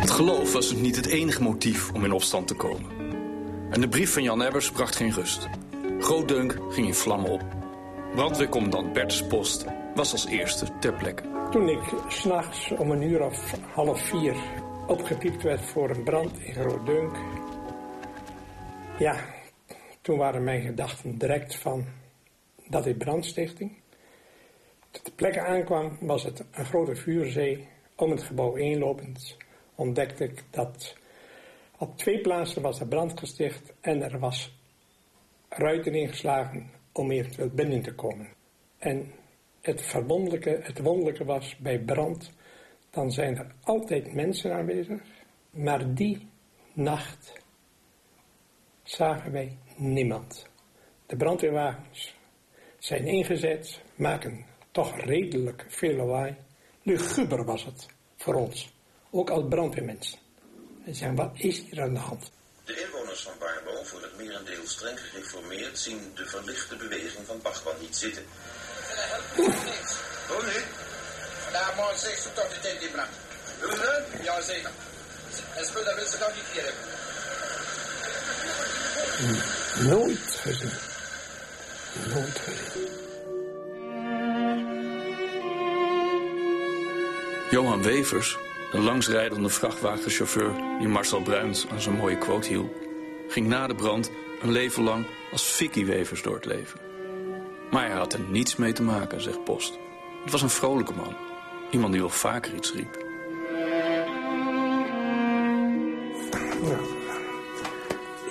Het 0.00 0.10
geloof 0.10 0.52
was 0.52 0.68
dus 0.68 0.78
niet 0.78 0.96
het 0.96 1.06
enige 1.06 1.42
motief 1.42 1.92
om 1.92 2.04
in 2.04 2.12
opstand 2.12 2.48
te 2.48 2.54
komen. 2.54 2.90
En 3.70 3.80
de 3.80 3.88
brief 3.88 4.12
van 4.12 4.22
Jan 4.22 4.42
Ebbers 4.42 4.70
bracht 4.70 4.96
geen 4.96 5.12
rust. 5.12 5.48
Grootdunk 5.98 6.58
ging 6.70 6.86
in 6.86 6.94
vlammen 6.94 7.30
op. 7.30 7.42
Brandweercommandant 8.14 8.92
Bertus 8.92 9.26
Post 9.26 9.64
was 9.94 10.12
als 10.12 10.26
eerste 10.26 10.66
ter 10.80 10.94
plekke. 10.94 11.48
Toen 11.50 11.68
ik 11.68 11.82
s'nachts 12.08 12.70
om 12.70 12.90
een 12.90 13.02
uur 13.02 13.22
of 13.22 13.52
half 13.74 14.00
vier 14.00 14.36
opgepiept 14.86 15.42
werd 15.42 15.64
voor 15.64 15.90
een 15.90 16.02
brand 16.02 16.38
in 16.38 16.54
Grootdunk. 16.54 17.16
Ja, 18.98 19.16
toen 20.00 20.18
waren 20.18 20.44
mijn 20.44 20.62
gedachten 20.62 21.18
direct 21.18 21.54
van 21.54 21.84
dat 22.68 22.86
is 22.86 22.96
brandstichting. 22.96 23.76
Toen 24.90 25.04
de 25.04 25.12
plek 25.12 25.38
aankwam 25.38 25.96
was 26.00 26.22
het 26.22 26.44
een 26.50 26.64
grote 26.64 26.96
vuurzee. 26.96 27.68
Om 27.96 28.10
het 28.10 28.22
gebouw 28.22 28.54
inlopend 28.54 29.36
ontdekte 29.74 30.24
ik 30.24 30.44
dat 30.50 30.96
op 31.78 31.96
twee 31.98 32.20
plaatsen 32.20 32.62
was 32.62 32.80
er 32.80 32.86
brand 32.88 33.18
gesticht 33.18 33.74
en 33.80 34.02
er 34.02 34.18
was 34.18 34.58
ruiten 35.48 35.94
ingeslagen 35.94 36.70
om 36.92 37.10
eventueel 37.10 37.50
binnen 37.50 37.82
te 37.82 37.94
komen. 37.94 38.28
En 38.78 39.12
het 39.60 39.82
verwonderlijke, 39.82 40.60
het 40.62 40.78
wonderlijke 40.78 41.24
was 41.24 41.56
bij 41.56 41.78
brand 41.78 42.34
dan 42.96 43.12
zijn 43.12 43.36
er 43.36 43.46
altijd 43.62 44.14
mensen 44.14 44.54
aanwezig. 44.54 45.00
Maar 45.50 45.94
die 45.94 46.28
nacht 46.72 47.32
zagen 48.82 49.32
wij 49.32 49.56
niemand. 49.76 50.48
De 51.06 51.16
brandweerwagens 51.16 52.15
zijn 52.86 53.06
ingezet, 53.06 53.80
maken 53.94 54.46
toch 54.70 55.00
redelijk 55.00 55.64
veel 55.68 55.94
lawaai. 55.94 56.36
Luguber 56.82 57.44
was 57.44 57.64
het 57.64 57.86
voor 58.16 58.34
ons, 58.34 58.72
ook 59.10 59.30
als 59.30 59.44
brandweermensen. 59.48 60.18
En 60.84 60.94
zeggen, 60.94 61.16
wat 61.16 61.30
is 61.34 61.58
hier 61.58 61.82
aan 61.82 61.94
de 61.94 61.98
hand? 61.98 62.30
De 62.64 62.84
inwoners 62.84 63.20
van 63.20 63.32
Barlo, 63.38 63.82
voor 63.82 64.02
het 64.02 64.16
merendeel 64.16 64.66
streng 64.66 65.00
gereformeerd, 65.00 65.78
zien 65.78 65.98
de 66.14 66.26
verlichte 66.26 66.76
beweging 66.76 67.26
van 67.26 67.40
Bachman 67.42 67.74
niet 67.80 67.96
zitten. 67.96 68.24
Hoe 69.34 70.42
nu? 70.42 70.60
Vandaag 71.42 71.76
morgen 71.76 71.98
6 71.98 72.22
tot 72.22 72.50
de 72.50 72.58
tent 72.60 72.82
in 72.82 72.90
brand. 72.90 73.10
Doen 73.60 73.70
we? 73.70 74.04
Ja, 74.22 74.40
zeker. 74.40 74.70
Nooit 79.88 80.30
gezien. 80.42 80.85
Nooit. 82.16 82.42
Johan 87.50 87.82
Wevers, 87.82 88.38
de 88.70 88.78
langsrijdende 88.78 89.48
vrachtwagenchauffeur 89.48 90.52
die 90.78 90.88
Marcel 90.88 91.22
Bruins 91.22 91.66
aan 91.68 91.80
zijn 91.80 91.94
mooie 91.94 92.18
quote 92.18 92.48
hield, 92.48 92.72
ging 93.28 93.46
na 93.46 93.66
de 93.66 93.74
brand 93.74 94.10
een 94.42 94.50
leven 94.50 94.82
lang 94.82 95.06
als 95.32 95.42
Vicky 95.42 95.84
Wevers 95.84 96.22
door 96.22 96.34
het 96.34 96.44
leven. 96.44 96.80
Maar 97.70 97.86
hij 97.86 97.96
had 97.96 98.12
er 98.12 98.20
niets 98.20 98.56
mee 98.56 98.72
te 98.72 98.82
maken, 98.82 99.20
zegt 99.20 99.44
Post. 99.44 99.78
Het 100.22 100.32
was 100.32 100.42
een 100.42 100.50
vrolijke 100.50 100.94
man. 100.94 101.16
Iemand 101.70 101.92
die 101.92 102.00
wel 102.00 102.10
vaker 102.10 102.54
iets 102.54 102.72
riep. 102.72 103.04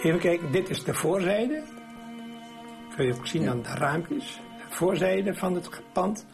Even 0.04 0.20
kijken, 0.20 0.52
dit 0.52 0.70
is 0.70 0.84
de 0.84 0.94
voorzijde. 0.94 1.75
Kun 2.96 3.06
je 3.06 3.14
ook 3.14 3.28
zien 3.28 3.50
aan 3.50 3.62
de 3.62 3.70
raampjes. 3.70 4.40
De 4.70 4.76
voorzijde 4.76 5.34
van 5.34 5.56
het 5.56 5.70
pand. 5.94 6.26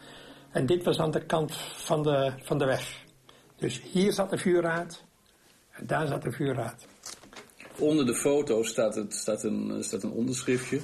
En 0.50 0.66
dit 0.66 0.84
was 0.84 0.98
aan 0.98 1.10
de 1.10 1.26
kant 1.26 1.56
van 1.56 2.02
de, 2.02 2.32
van 2.42 2.58
de 2.58 2.64
weg. 2.64 3.04
Dus 3.56 3.82
hier 3.82 4.12
zat 4.12 4.30
de 4.30 4.38
vuurraad. 4.38 5.04
En 5.70 5.86
daar 5.86 6.06
zat 6.06 6.22
de 6.22 6.32
vuurraad. 6.32 6.86
Onder 7.78 8.06
de 8.06 8.14
foto 8.14 8.62
staat, 8.62 8.94
het, 8.94 9.14
staat, 9.14 9.42
een, 9.42 9.84
staat 9.84 10.02
een 10.02 10.12
onderschriftje. 10.12 10.80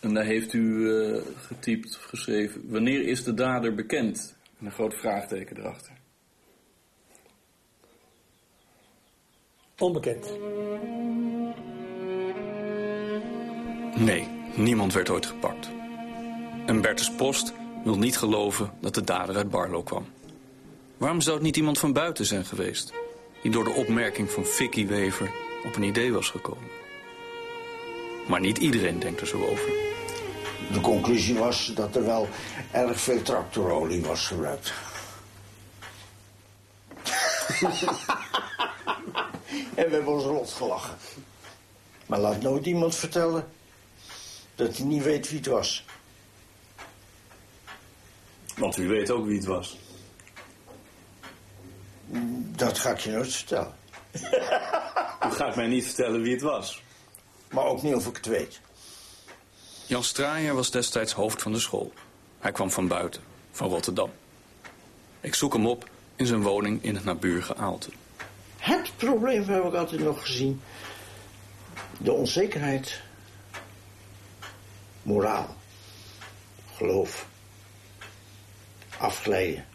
En 0.00 0.14
daar 0.14 0.24
heeft 0.24 0.52
u 0.52 0.90
eh, 0.90 1.22
getypt 1.36 1.96
of 1.96 2.04
geschreven... 2.04 2.70
Wanneer 2.70 3.02
is 3.02 3.24
de 3.24 3.34
dader 3.34 3.74
bekend? 3.74 4.36
En 4.58 4.66
een 4.66 4.72
groot 4.72 4.94
vraagteken 4.94 5.56
erachter. 5.56 5.92
Onbekend. 9.78 10.32
Nee, 13.96 14.28
niemand 14.54 14.92
werd 14.92 15.10
ooit 15.10 15.26
gepakt. 15.26 15.68
En 16.66 16.80
Bertus 16.80 17.10
Post 17.10 17.52
wil 17.84 17.98
niet 17.98 18.18
geloven 18.18 18.70
dat 18.80 18.94
de 18.94 19.04
dader 19.04 19.36
uit 19.36 19.50
Barlo 19.50 19.82
kwam. 19.82 20.06
Waarom 20.96 21.20
zou 21.20 21.36
het 21.36 21.44
niet 21.44 21.56
iemand 21.56 21.78
van 21.78 21.92
buiten 21.92 22.26
zijn 22.26 22.44
geweest... 22.44 22.92
die 23.42 23.50
door 23.50 23.64
de 23.64 23.70
opmerking 23.70 24.30
van 24.30 24.44
Vicky 24.46 24.86
Wever 24.86 25.30
op 25.64 25.76
een 25.76 25.82
idee 25.82 26.12
was 26.12 26.30
gekomen? 26.30 26.68
Maar 28.28 28.40
niet 28.40 28.58
iedereen 28.58 28.98
denkt 28.98 29.20
er 29.20 29.26
zo 29.26 29.46
over. 29.46 29.70
De 30.72 30.80
conclusie 30.80 31.38
was 31.38 31.72
dat 31.74 31.96
er 31.96 32.04
wel 32.04 32.28
erg 32.70 33.00
veel 33.00 33.22
tractorolie 33.22 34.02
was 34.02 34.26
gebruikt. 34.26 34.72
en 39.74 39.88
we 39.88 39.94
hebben 39.94 40.12
ons 40.12 40.24
rot 40.24 40.50
gelachen. 40.50 40.96
Maar 42.06 42.18
laat 42.18 42.42
nooit 42.42 42.66
iemand 42.66 42.94
vertellen 42.94 43.46
dat 44.56 44.76
hij 44.76 44.86
niet 44.86 45.02
weet 45.02 45.28
wie 45.28 45.38
het 45.38 45.46
was. 45.46 45.84
Want 48.56 48.76
u 48.76 48.88
weet 48.88 49.10
ook 49.10 49.26
wie 49.26 49.36
het 49.36 49.44
was. 49.44 49.78
Dat 52.56 52.78
ga 52.78 52.90
ik 52.90 52.98
je 52.98 53.10
nooit 53.10 53.34
vertellen. 53.34 53.74
U 55.26 55.30
gaat 55.30 55.56
mij 55.56 55.66
niet 55.66 55.84
vertellen 55.84 56.22
wie 56.22 56.32
het 56.32 56.42
was. 56.42 56.82
Maar 57.50 57.64
ook 57.64 57.82
niet 57.82 57.94
of 57.94 58.06
ik 58.06 58.16
het 58.16 58.26
weet. 58.26 58.60
Jan 59.86 60.04
Straaier 60.04 60.54
was 60.54 60.70
destijds 60.70 61.12
hoofd 61.12 61.42
van 61.42 61.52
de 61.52 61.58
school. 61.58 61.92
Hij 62.38 62.52
kwam 62.52 62.70
van 62.70 62.88
buiten, 62.88 63.22
van 63.50 63.68
Rotterdam. 63.68 64.10
Ik 65.20 65.34
zoek 65.34 65.52
hem 65.52 65.66
op 65.66 65.88
in 66.16 66.26
zijn 66.26 66.42
woning 66.42 66.82
in 66.82 66.94
het 66.94 67.04
naburige 67.04 67.56
Aalten. 67.56 67.92
Het 68.56 68.90
probleem 68.96 69.44
heb 69.44 69.64
ik 69.64 69.74
altijd 69.74 70.00
nog 70.00 70.20
gezien. 70.20 70.60
De 71.98 72.12
onzekerheid. 72.12 73.00
Moraal. 75.06 75.56
Geloof. 76.74 77.26
Afglijden. 78.98 79.66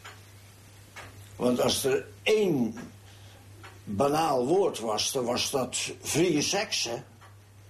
Want 1.35 1.61
als 1.61 1.83
er 1.83 2.05
één 2.23 2.75
banaal 3.83 4.45
woord 4.45 4.79
was, 4.79 5.11
dan 5.11 5.25
was 5.25 5.51
dat 5.51 5.91
vrije 6.01 6.41
seks? 6.41 6.89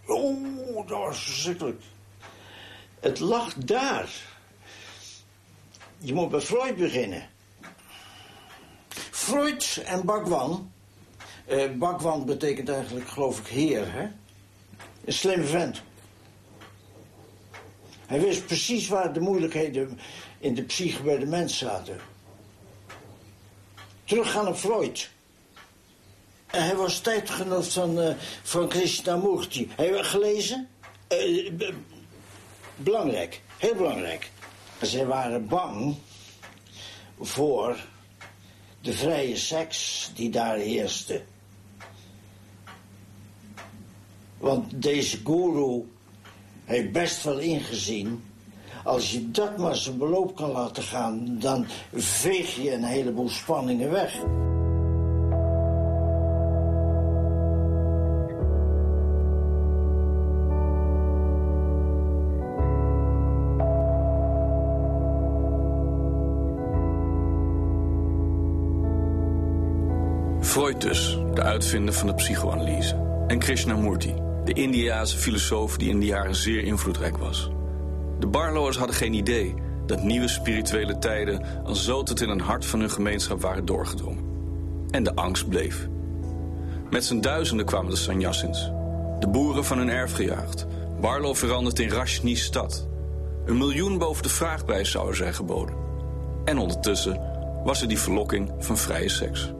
Oeh, 0.07 0.87
dat 0.87 0.97
was 0.97 1.23
verschrikkelijk. 1.23 1.81
Het 2.99 3.19
lag 3.19 3.53
daar. 3.53 4.09
Je 5.97 6.13
moet 6.13 6.29
bij 6.29 6.41
Freud 6.41 6.75
beginnen. 6.75 7.29
Freud 9.11 9.81
en 9.85 10.05
Bhagwan. 10.05 10.71
Eh, 11.45 11.71
Bhagwan 11.71 12.25
betekent 12.25 12.69
eigenlijk, 12.69 13.09
geloof 13.09 13.39
ik, 13.39 13.47
heer, 13.47 13.91
hè? 13.93 14.07
Een 15.05 15.13
slimme 15.13 15.45
vent. 15.45 15.81
Hij 18.11 18.21
wist 18.21 18.45
precies 18.45 18.87
waar 18.87 19.13
de 19.13 19.19
moeilijkheden 19.19 19.99
in 20.39 20.55
de 20.55 20.63
psyche 20.63 21.03
bij 21.03 21.17
de 21.17 21.25
mens 21.25 21.57
zaten. 21.57 21.99
Teruggaan 24.03 24.47
op 24.47 24.55
Freud. 24.55 25.09
En 26.45 26.63
hij 26.63 26.75
was 26.75 26.99
tijdgenoot 26.99 27.67
van, 27.67 27.99
uh, 27.99 28.15
van 28.43 28.67
Krishnamurti. 28.67 29.69
Heb 29.75 29.95
je 29.95 30.03
gelezen? 30.03 30.67
Uh, 31.09 31.51
belangrijk, 32.75 33.41
heel 33.57 33.75
belangrijk. 33.75 34.31
Zij 34.81 35.05
waren 35.05 35.47
bang 35.47 35.95
voor 37.19 37.85
de 38.81 38.93
vrije 38.93 39.35
seks 39.35 40.11
die 40.15 40.29
daar 40.29 40.57
heerste. 40.57 41.23
Want 44.37 44.81
deze 44.81 45.17
guru 45.23 45.85
heeft 46.65 46.91
best 46.91 47.23
wel 47.23 47.39
ingezien. 47.39 48.23
Als 48.83 49.11
je 49.11 49.31
dat 49.31 49.57
maar 49.57 49.75
zijn 49.75 49.97
beloop 49.97 50.35
kan 50.35 50.51
laten 50.51 50.83
gaan, 50.83 51.37
dan 51.39 51.65
veeg 51.93 52.55
je 52.55 52.73
een 52.73 52.83
heleboel 52.83 53.29
spanningen 53.29 53.91
weg. 53.91 54.19
Freud 70.51 70.81
dus, 70.81 71.17
de 71.33 71.41
uitvinder 71.41 71.93
van 71.93 72.07
de 72.07 72.13
psychoanalyse. 72.13 72.95
En 73.27 73.39
Krishnamurti, 73.39 74.13
de 74.45 74.53
Indiase 74.53 75.17
filosoof 75.17 75.77
die 75.77 75.89
in 75.89 75.99
de 75.99 76.05
jaren 76.05 76.35
zeer 76.35 76.63
invloedrijk 76.63 77.17
was. 77.17 77.49
De 78.19 78.27
Barlows 78.27 78.77
hadden 78.77 78.95
geen 78.95 79.13
idee 79.13 79.55
dat 79.85 80.03
nieuwe 80.03 80.27
spirituele 80.27 80.97
tijden 80.97 81.45
al 81.63 81.75
zo 81.75 82.03
tot 82.03 82.21
in 82.21 82.29
een 82.29 82.39
hart 82.39 82.65
van 82.65 82.79
hun 82.79 82.89
gemeenschap 82.89 83.41
waren 83.41 83.65
doorgedrongen. 83.65 84.23
En 84.89 85.03
de 85.03 85.15
angst 85.15 85.49
bleef. 85.49 85.87
Met 86.89 87.05
z'n 87.05 87.19
duizenden 87.19 87.65
kwamen 87.65 87.89
de 87.89 87.97
Sanyassins. 87.97 88.71
De 89.19 89.27
boeren 89.31 89.65
van 89.65 89.77
hun 89.77 89.89
erf 89.89 90.13
gejaagd. 90.13 90.65
Barlo 91.01 91.33
veranderd 91.33 91.79
in 91.79 91.89
Rashni's 91.89 92.43
stad. 92.43 92.87
Een 93.45 93.57
miljoen 93.57 93.97
boven 93.97 94.23
de 94.23 94.29
vraagprijs 94.29 94.91
zou 94.91 95.09
er 95.09 95.15
zijn 95.15 95.33
geboden. 95.33 95.75
En 96.45 96.57
ondertussen 96.57 97.21
was 97.63 97.81
er 97.81 97.87
die 97.87 97.99
verlokking 97.99 98.51
van 98.59 98.77
vrije 98.77 99.09
seks. 99.09 99.51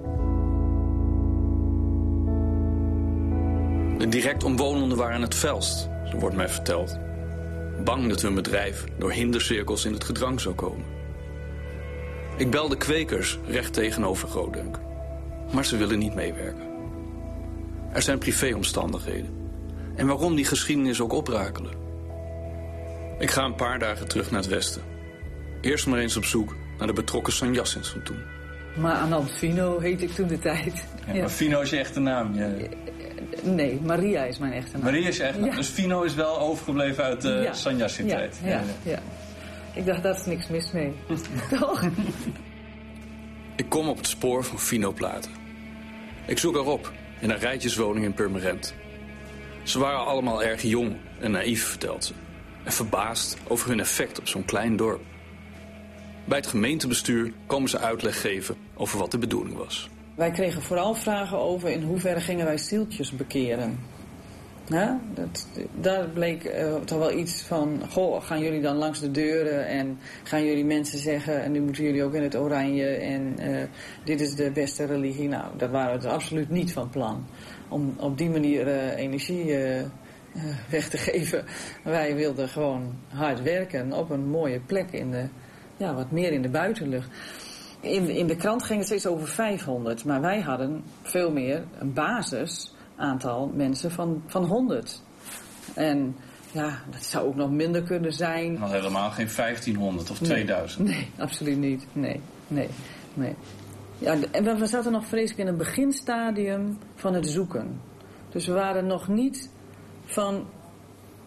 De 4.02 4.10
direct 4.10 4.44
omwonenden 4.44 4.98
waren 4.98 5.22
het 5.22 5.36
felst, 5.36 5.90
zo 6.12 6.18
wordt 6.18 6.36
mij 6.36 6.50
verteld. 6.50 7.00
Bang 7.84 8.10
dat 8.10 8.22
hun 8.22 8.34
bedrijf 8.34 8.84
door 8.98 9.12
hindercirkels 9.12 9.86
in 9.86 9.94
het 9.94 10.04
gedrang 10.04 10.42
zou 10.42 10.56
komen. 10.56 10.86
Ik 12.38 12.52
belde 12.52 12.78
kwekers 12.78 13.40
recht 13.48 13.74
tegenover 13.74 14.28
Grootdunk. 14.28 14.80
Maar 15.52 15.66
ze 15.66 15.78
willen 15.78 16.00
niet 16.00 16.16
meewerken. 16.16 16.68
Er 17.94 18.02
zijn 18.02 18.18
privéomstandigheden. 18.18 19.30
En 19.96 20.08
waarom 20.08 20.36
die 20.36 20.46
geschiedenis 20.46 21.02
ook 21.02 21.14
oprakelen. 21.14 21.74
Ik 23.20 23.32
ga 23.32 23.44
een 23.44 23.56
paar 23.56 23.80
dagen 23.80 24.08
terug 24.08 24.32
naar 24.32 24.42
het 24.42 24.50
westen. 24.50 24.82
Eerst 25.62 25.88
maar 25.88 26.00
eens 26.00 26.18
op 26.18 26.26
zoek 26.26 26.56
naar 26.78 26.88
de 26.88 26.94
betrokken 26.94 27.34
Sanjassins 27.34 27.90
van 27.90 28.04
toen. 28.04 28.20
Maar 28.78 28.96
Anand 28.96 29.32
Fino 29.32 29.80
heet 29.80 30.02
ik 30.02 30.10
toen 30.10 30.28
de 30.28 30.40
tijd. 30.40 30.86
Ja, 31.08 31.20
Maar 31.20 31.30
Fino 31.30 31.62
is 31.62 31.70
je 31.70 31.78
echte 31.78 32.00
naam? 32.00 32.34
Je... 32.34 32.70
Nee, 33.44 33.80
Maria 33.84 34.24
is 34.24 34.38
mijn 34.38 34.54
echte 34.54 34.72
naam. 34.72 34.82
Maria 34.82 35.08
is 35.08 35.18
je 35.18 35.24
echte 35.24 35.40
naam? 35.40 35.50
Ja. 35.50 35.56
Dus 35.56 35.68
Fino 35.68 36.02
is 36.04 36.16
wel 36.16 36.40
overgebleven 36.40 37.04
uit 37.04 37.22
de 37.22 37.30
ja. 37.30 37.72
Ja, 38.06 38.22
ja, 38.44 38.64
ja, 38.84 39.00
Ik 39.74 39.86
dacht, 39.86 40.04
daar 40.04 40.16
is 40.16 40.26
niks 40.26 40.48
mis 40.48 40.72
mee. 40.72 40.94
Toch? 41.60 41.84
Ik 43.56 43.70
kom 43.70 43.90
op 43.90 43.98
het 43.98 44.08
spoor 44.08 44.44
van 44.44 44.60
Fino 44.60 44.92
Platen. 44.92 45.32
Ik 46.26 46.38
zoek 46.38 46.56
haar 46.56 46.66
op 46.66 46.92
in 47.20 47.30
een 47.30 47.40
rijtjeswoning 47.40 48.06
in 48.06 48.14
Purmerend. 48.14 48.74
Ze 49.64 49.80
waren 49.80 50.06
allemaal 50.06 50.44
erg 50.44 50.62
jong 50.62 50.96
en 51.20 51.32
naïef, 51.32 51.64
vertelt 51.64 52.06
ze. 52.06 52.14
En 52.64 52.72
verbaasd 52.72 53.38
over 53.48 53.70
hun 53.70 53.80
effect 53.80 54.20
op 54.20 54.28
zo'n 54.28 54.46
klein 54.46 54.76
dorp. 54.76 55.02
Bij 56.26 56.38
het 56.38 56.48
gemeentebestuur 56.48 57.34
komen 57.46 57.70
ze 57.70 57.80
uitleg 57.80 58.22
geven 58.22 58.56
over 58.74 59.00
wat 59.00 59.12
de 59.12 59.18
bedoeling 59.18 59.58
was. 59.58 59.90
Wij 60.22 60.32
kregen 60.32 60.62
vooral 60.62 60.94
vragen 60.94 61.38
over 61.38 61.70
in 61.70 61.84
hoeverre 61.84 62.20
gingen 62.20 62.46
wij 62.46 62.58
zieltjes 62.58 63.12
bekeren. 63.12 63.80
Dat, 65.14 65.48
daar 65.80 66.08
bleek 66.08 66.44
uh, 66.44 66.76
toch 66.76 66.98
wel 66.98 67.12
iets 67.12 67.42
van, 67.42 67.82
goh, 67.90 68.24
gaan 68.24 68.40
jullie 68.40 68.62
dan 68.62 68.76
langs 68.76 69.00
de 69.00 69.12
deuren 69.12 69.68
en 69.68 70.00
gaan 70.24 70.46
jullie 70.46 70.66
mensen 70.66 71.00
zeggen, 71.00 71.44
en 71.44 71.52
nu 71.52 71.62
moeten 71.62 71.84
jullie 71.84 72.04
ook 72.04 72.14
in 72.14 72.24
het 72.24 72.36
oranje 72.36 72.88
en 72.88 73.36
uh, 73.40 73.64
dit 74.04 74.22
is 74.22 74.36
de 74.36 74.52
beste 74.52 74.86
religie. 74.86 75.28
Nou, 75.28 75.58
daar 75.58 75.72
waren 75.72 75.94
we 75.94 76.00
dus 76.00 76.12
absoluut 76.12 76.50
niet 76.50 76.74
van 76.74 76.90
plan. 76.90 77.26
Om 77.70 77.94
op 78.00 78.18
die 78.18 78.30
manier 78.30 78.68
uh, 78.68 78.98
energie 78.98 79.46
weg 80.70 80.90
te 80.90 80.98
geven. 81.10 81.46
Wij 81.84 82.16
wilden 82.16 82.50
gewoon 82.50 82.96
hard 83.08 83.42
werken 83.42 83.94
op 83.94 84.10
een 84.10 84.28
mooie 84.28 84.60
plek 84.60 84.92
in 84.92 85.12
de, 85.12 85.26
ja, 85.78 85.94
wat 85.94 86.12
meer 86.12 86.32
in 86.32 86.42
de 86.42 86.50
buitenlucht. 86.50 87.10
In, 87.82 88.10
in 88.10 88.28
de 88.28 88.36
krant 88.36 88.64
ging 88.64 88.78
het 88.78 88.88
steeds 88.88 89.06
over 89.06 89.28
500, 89.28 90.06
maar 90.06 90.22
wij 90.22 90.42
hadden 90.42 90.84
veel 91.02 91.32
meer 91.32 91.64
een 91.80 91.94
basis 91.94 92.74
aantal 92.96 93.52
mensen 93.56 93.92
van, 93.92 94.24
van 94.28 94.44
100. 94.44 95.02
En 95.74 96.16
ja, 96.52 96.82
dat 96.90 97.04
zou 97.04 97.28
ook 97.28 97.36
nog 97.36 97.52
minder 97.52 97.84
kunnen 97.84 98.14
zijn. 98.14 98.60
Nog 98.60 98.72
helemaal 98.72 99.10
geen 99.10 99.30
1500 99.36 100.10
of 100.10 100.18
2000. 100.18 100.88
Nee, 100.88 101.10
absoluut 101.18 101.58
niet. 101.58 101.86
Nee, 101.94 102.22
nee, 102.48 102.70
nee. 103.14 103.36
Ja, 103.98 104.18
en 104.32 104.60
we 104.60 104.66
zaten 104.66 104.92
nog 104.92 105.06
vreselijk 105.06 105.40
in 105.40 105.48
een 105.48 105.58
beginstadium 105.58 106.78
van 106.96 107.14
het 107.14 107.28
zoeken. 107.28 107.82
Dus 108.30 108.46
we 108.46 108.54
waren 108.54 108.86
nog 108.86 109.08
niet 109.08 109.50
van. 110.06 110.48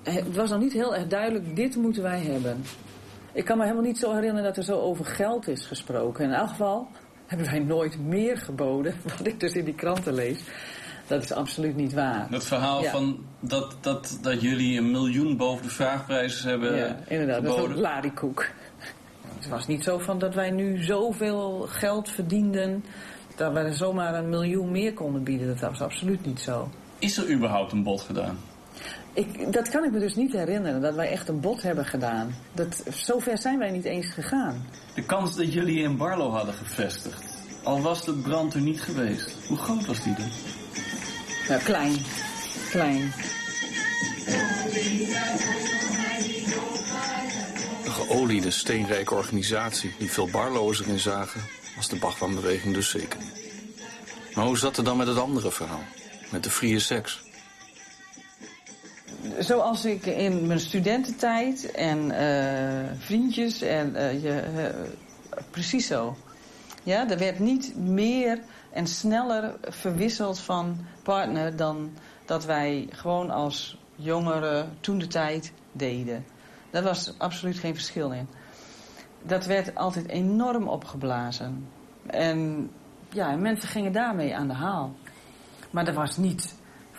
Het 0.03 0.37
was 0.37 0.51
nog 0.51 0.61
niet 0.61 0.73
heel 0.73 0.95
erg 0.95 1.07
duidelijk, 1.07 1.57
dit 1.57 1.77
moeten 1.77 2.03
wij 2.03 2.21
hebben. 2.21 2.63
Ik 3.35 3.45
kan 3.45 3.57
me 3.57 3.63
helemaal 3.63 3.85
niet 3.85 3.99
zo 3.99 4.13
herinneren 4.15 4.45
dat 4.45 4.57
er 4.57 4.63
zo 4.63 4.81
over 4.81 5.05
geld 5.05 5.49
is 5.49 5.67
gesproken. 5.67 6.25
In 6.25 6.33
elk 6.33 6.49
geval 6.49 6.89
hebben 7.27 7.47
wij 7.47 7.59
nooit 7.59 7.99
meer 7.99 8.39
geboden, 8.39 8.95
wat 9.19 9.27
ik 9.27 9.41
dus 9.41 9.53
in 9.53 9.65
die 9.65 9.75
kranten 9.75 10.15
lees. 10.15 10.39
Dat 11.07 11.23
is 11.23 11.33
absoluut 11.33 11.77
niet 11.77 11.93
waar. 11.93 12.27
Het 12.31 12.45
verhaal 12.45 12.83
van 12.83 13.25
dat, 13.41 13.77
dat, 13.81 14.19
dat 14.23 14.41
jullie 14.41 14.79
een 14.79 14.91
miljoen 14.91 15.37
boven 15.37 15.63
de 15.63 15.71
vraagprijs 15.71 16.43
hebben 16.43 16.77
Ja, 16.77 16.97
inderdaad. 17.09 17.37
Geboden. 17.37 17.61
Dat 17.61 17.69
is 17.71 17.75
een 17.75 17.81
ladikoek. 17.81 18.47
Het 19.35 19.49
was 19.49 19.67
niet 19.67 19.85
zo 19.85 19.99
van 19.99 20.19
dat 20.19 20.35
wij 20.35 20.51
nu 20.51 20.83
zoveel 20.83 21.67
geld 21.71 22.09
verdienden... 22.09 22.85
dat 23.37 23.53
wij 23.53 23.73
zomaar 23.73 24.15
een 24.15 24.29
miljoen 24.29 24.71
meer 24.71 24.95
konden 24.95 25.23
bieden. 25.23 25.47
Dat 25.47 25.61
was 25.61 25.81
absoluut 25.81 26.27
niet 26.27 26.41
zo. 26.41 26.69
Is 26.99 27.17
er 27.17 27.33
überhaupt 27.33 27.73
een 27.73 27.83
bod 27.83 28.01
gedaan? 28.01 28.39
Ik, 29.13 29.53
dat 29.53 29.69
kan 29.69 29.85
ik 29.85 29.93
me 29.93 29.99
dus 29.99 30.15
niet 30.15 30.33
herinneren, 30.33 30.81
dat 30.81 30.95
wij 30.95 31.11
echt 31.11 31.29
een 31.29 31.41
bod 31.41 31.63
hebben 31.63 31.87
gedaan. 31.87 32.35
Dat, 32.53 32.83
zover 32.91 33.39
zijn 33.39 33.59
wij 33.59 33.71
niet 33.71 33.85
eens 33.85 34.07
gegaan. 34.07 34.67
De 34.95 35.03
kans 35.03 35.37
dat 35.37 35.53
jullie 35.53 35.83
in 35.83 35.97
Barlo 35.97 36.31
hadden 36.31 36.55
gevestigd, 36.55 37.25
al 37.63 37.81
was 37.81 38.05
de 38.05 38.13
brand 38.13 38.55
er 38.55 38.61
niet 38.61 38.81
geweest, 38.81 39.37
hoe 39.49 39.57
groot 39.57 39.87
was 39.87 40.03
die 40.03 40.15
dan? 40.15 40.29
Nou, 41.49 41.63
klein. 41.63 41.97
Klein. 42.71 43.13
Een 47.85 47.93
geoliede, 47.93 48.51
steenrijke 48.51 49.15
organisatie 49.15 49.95
die 49.99 50.11
veel 50.11 50.29
barlo's 50.29 50.81
erin 50.81 50.99
zagen, 50.99 51.41
was 51.77 51.89
de 51.89 51.97
Bachmanbeweging 51.97 52.75
dus 52.75 52.91
zeker 52.91 53.21
Maar 54.35 54.45
hoe 54.45 54.59
zat 54.59 54.77
het 54.77 54.85
dan 54.85 54.97
met 54.97 55.07
het 55.07 55.19
andere 55.19 55.51
verhaal? 55.51 55.85
Met 56.31 56.43
de 56.43 56.51
vrije 56.51 56.79
seks? 56.79 57.24
Zoals 59.39 59.85
ik 59.85 60.07
in 60.07 60.47
mijn 60.47 60.61
studententijd 60.61 61.71
en 61.71 61.99
uh, 61.99 62.99
vriendjes 62.99 63.63
en 63.63 63.93
uh, 63.95 64.23
je, 64.23 64.43
uh, 64.57 65.43
precies 65.51 65.87
zo. 65.87 66.17
Ja, 66.83 67.11
er 67.11 67.19
werd 67.19 67.39
niet 67.39 67.77
meer 67.77 68.39
en 68.71 68.87
sneller 68.87 69.55
verwisseld 69.63 70.39
van 70.39 70.87
partner 71.03 71.57
dan 71.57 71.91
dat 72.25 72.45
wij 72.45 72.89
gewoon 72.91 73.31
als 73.31 73.79
jongeren 73.97 74.77
toen 74.81 74.99
de 74.99 75.07
tijd 75.07 75.53
deden. 75.73 76.25
Daar 76.71 76.83
was 76.83 77.15
absoluut 77.19 77.59
geen 77.59 77.75
verschil 77.75 78.11
in. 78.11 78.29
Dat 79.23 79.47
werd 79.47 79.75
altijd 79.75 80.09
enorm 80.09 80.69
opgeblazen. 80.69 81.69
En 82.07 82.71
ja, 83.09 83.37
mensen 83.37 83.69
gingen 83.69 83.93
daarmee 83.93 84.37
aan 84.37 84.49
de 84.49 84.55
haal. 84.55 84.95
Maar 85.71 85.87
er 85.89 85.95
was 85.95 86.17
niet 86.17 86.55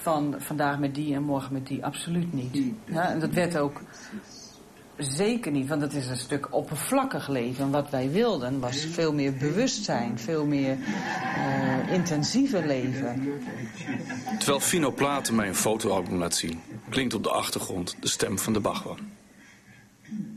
van 0.06 0.36
vandaag 0.38 0.80
met 0.80 0.96
die 0.96 1.14
en 1.14 1.24
morgen 1.24 1.54
met 1.54 1.68
die, 1.68 1.86
absoluut 1.86 2.34
niet. 2.34 2.58
Ja, 2.86 3.10
en 3.10 3.20
dat 3.20 3.34
werd 3.34 3.58
ook 3.58 3.82
Zeker 4.98 5.52
niet, 5.52 5.68
want 5.68 5.82
het 5.82 5.94
is 5.94 6.08
een 6.08 6.18
stuk 6.18 6.54
oppervlakkig 6.54 7.28
leven. 7.28 7.72
Wat 7.72 7.90
wij 7.90 8.12
wilden 8.12 8.60
was 8.60 8.86
veel 8.86 9.14
meer 9.14 9.34
bewustzijn, 9.34 10.20
veel 10.20 10.46
meer 10.46 10.78
uh, 10.78 11.94
intensiever 11.94 12.68
leven. 12.68 13.22
Terwijl 14.38 14.60
Fino 14.60 14.92
Platen 14.92 15.36
mij 15.36 15.48
een 15.48 15.56
fotoalbum 15.56 16.18
laat 16.18 16.36
zien, 16.36 16.60
klinkt 16.90 17.14
op 17.14 17.24
de 17.24 17.30
achtergrond 17.30 17.96
de 18.00 18.08
stem 18.08 18.40
van 18.40 18.54
de 18.54 18.60
Bhagwan. 18.60 19.00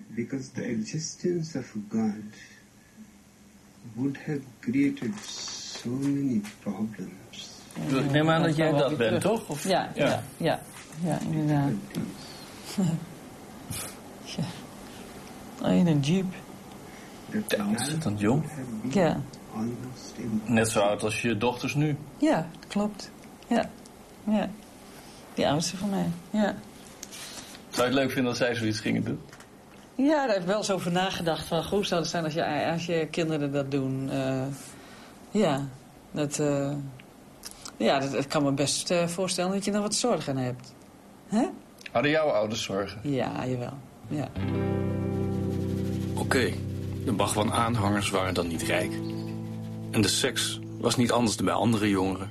Because 0.06 0.50
the 0.52 0.62
existence 0.62 1.58
of 1.58 1.74
God 1.88 2.12
would 3.94 4.16
have 4.26 4.40
created 4.60 5.12
so 5.24 5.90
many 5.90 6.40
problems. 6.60 7.27
Ik 7.86 8.10
neem 8.10 8.30
aan 8.30 8.42
dat 8.42 8.56
jij 8.56 8.72
dat 8.72 8.96
bent, 8.96 9.20
toch? 9.20 9.48
Of? 9.48 9.64
Ja, 9.64 9.90
ja, 9.94 10.04
ja, 10.04 10.22
ja, 10.36 10.60
ja 11.04 11.18
inderdaad. 11.30 11.70
Ja. 14.24 15.68
In 15.68 15.86
een 15.86 16.00
jeep. 16.00 16.34
Ja, 17.48 17.66
ontzettend 17.66 18.20
jong. 18.20 18.44
Ja. 18.90 19.20
Net 20.44 20.70
zo 20.70 20.80
oud 20.80 21.02
als 21.02 21.22
je 21.22 21.36
dochters 21.36 21.74
nu. 21.74 21.96
Ja, 22.18 22.48
klopt. 22.68 23.10
Ja. 23.46 23.70
Ja. 24.24 24.48
Die 25.34 25.48
oudste 25.48 25.76
van 25.76 25.90
mij, 25.90 26.06
ja. 26.30 26.54
Zou 27.68 27.88
je 27.88 27.94
het 27.94 28.02
leuk 28.02 28.10
vinden 28.10 28.30
als 28.30 28.38
zij 28.38 28.54
zoiets 28.54 28.80
gingen 28.80 29.04
doen? 29.04 29.20
Ja, 29.94 30.26
daar 30.26 30.28
heb 30.28 30.40
ik 30.40 30.46
wel 30.46 30.56
eens 30.56 30.70
over 30.70 30.92
nagedacht. 30.92 31.46
Van, 31.46 31.64
hoe 31.64 31.86
zou 31.86 32.00
het 32.00 32.10
zijn 32.10 32.24
als 32.24 32.34
je, 32.34 32.66
als 32.72 32.86
je 32.86 33.06
kinderen 33.10 33.52
dat 33.52 33.70
doen? 33.70 34.10
Uh, 34.12 34.42
ja, 35.30 35.66
dat, 36.10 36.38
uh, 36.38 36.72
ja, 37.78 37.98
dat, 37.98 38.26
kan 38.26 38.42
me 38.42 38.52
best 38.52 38.90
uh, 38.90 39.06
voorstellen 39.06 39.52
dat 39.52 39.64
je 39.64 39.72
er 39.72 39.80
wat 39.80 39.94
zorgen 39.94 40.36
hebt. 40.36 40.74
Hè? 41.26 41.46
Hadden 41.92 42.10
jouw 42.10 42.28
ouders 42.28 42.62
zorgen? 42.62 43.00
Ja, 43.02 43.46
jawel. 43.46 43.78
Ja. 44.08 44.28
Oké, 46.12 46.20
okay. 46.20 46.54
de 47.04 47.12
Bhagwan-aanhangers 47.12 48.10
waren 48.10 48.34
dan 48.34 48.46
niet 48.46 48.62
rijk. 48.62 48.92
En 49.90 50.00
de 50.00 50.08
seks 50.08 50.60
was 50.78 50.96
niet 50.96 51.12
anders 51.12 51.36
dan 51.36 51.46
bij 51.46 51.54
andere 51.54 51.88
jongeren. 51.88 52.30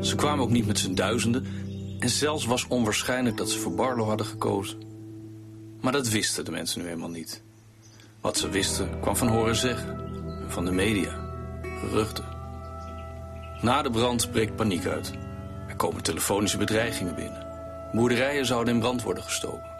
Ze 0.00 0.16
kwamen 0.16 0.44
ook 0.44 0.50
niet 0.50 0.66
met 0.66 0.78
z'n 0.78 0.94
duizenden... 0.94 1.46
en 1.98 2.08
zelfs 2.08 2.44
was 2.44 2.66
onwaarschijnlijk 2.66 3.36
dat 3.36 3.50
ze 3.50 3.58
voor 3.58 3.74
Barlow 3.74 4.08
hadden 4.08 4.26
gekozen. 4.26 4.78
Maar 5.80 5.92
dat 5.92 6.08
wisten 6.08 6.44
de 6.44 6.50
mensen 6.50 6.80
nu 6.80 6.86
helemaal 6.86 7.08
niet. 7.08 7.42
Wat 8.20 8.36
ze 8.36 8.48
wisten 8.48 9.00
kwam 9.00 9.16
van 9.16 9.28
horen 9.28 9.56
zeggen. 9.56 10.00
Van 10.48 10.64
de 10.64 10.72
media. 10.72 11.26
Geruchten. 11.62 12.37
Na 13.60 13.82
de 13.82 13.90
brand 13.90 14.30
breekt 14.30 14.56
paniek 14.56 14.86
uit. 14.86 15.12
Er 15.68 15.76
komen 15.76 16.02
telefonische 16.02 16.58
bedreigingen 16.58 17.14
binnen. 17.14 17.46
Boerderijen 17.92 18.46
zouden 18.46 18.74
in 18.74 18.80
brand 18.80 19.02
worden 19.02 19.22
gestoken. 19.22 19.70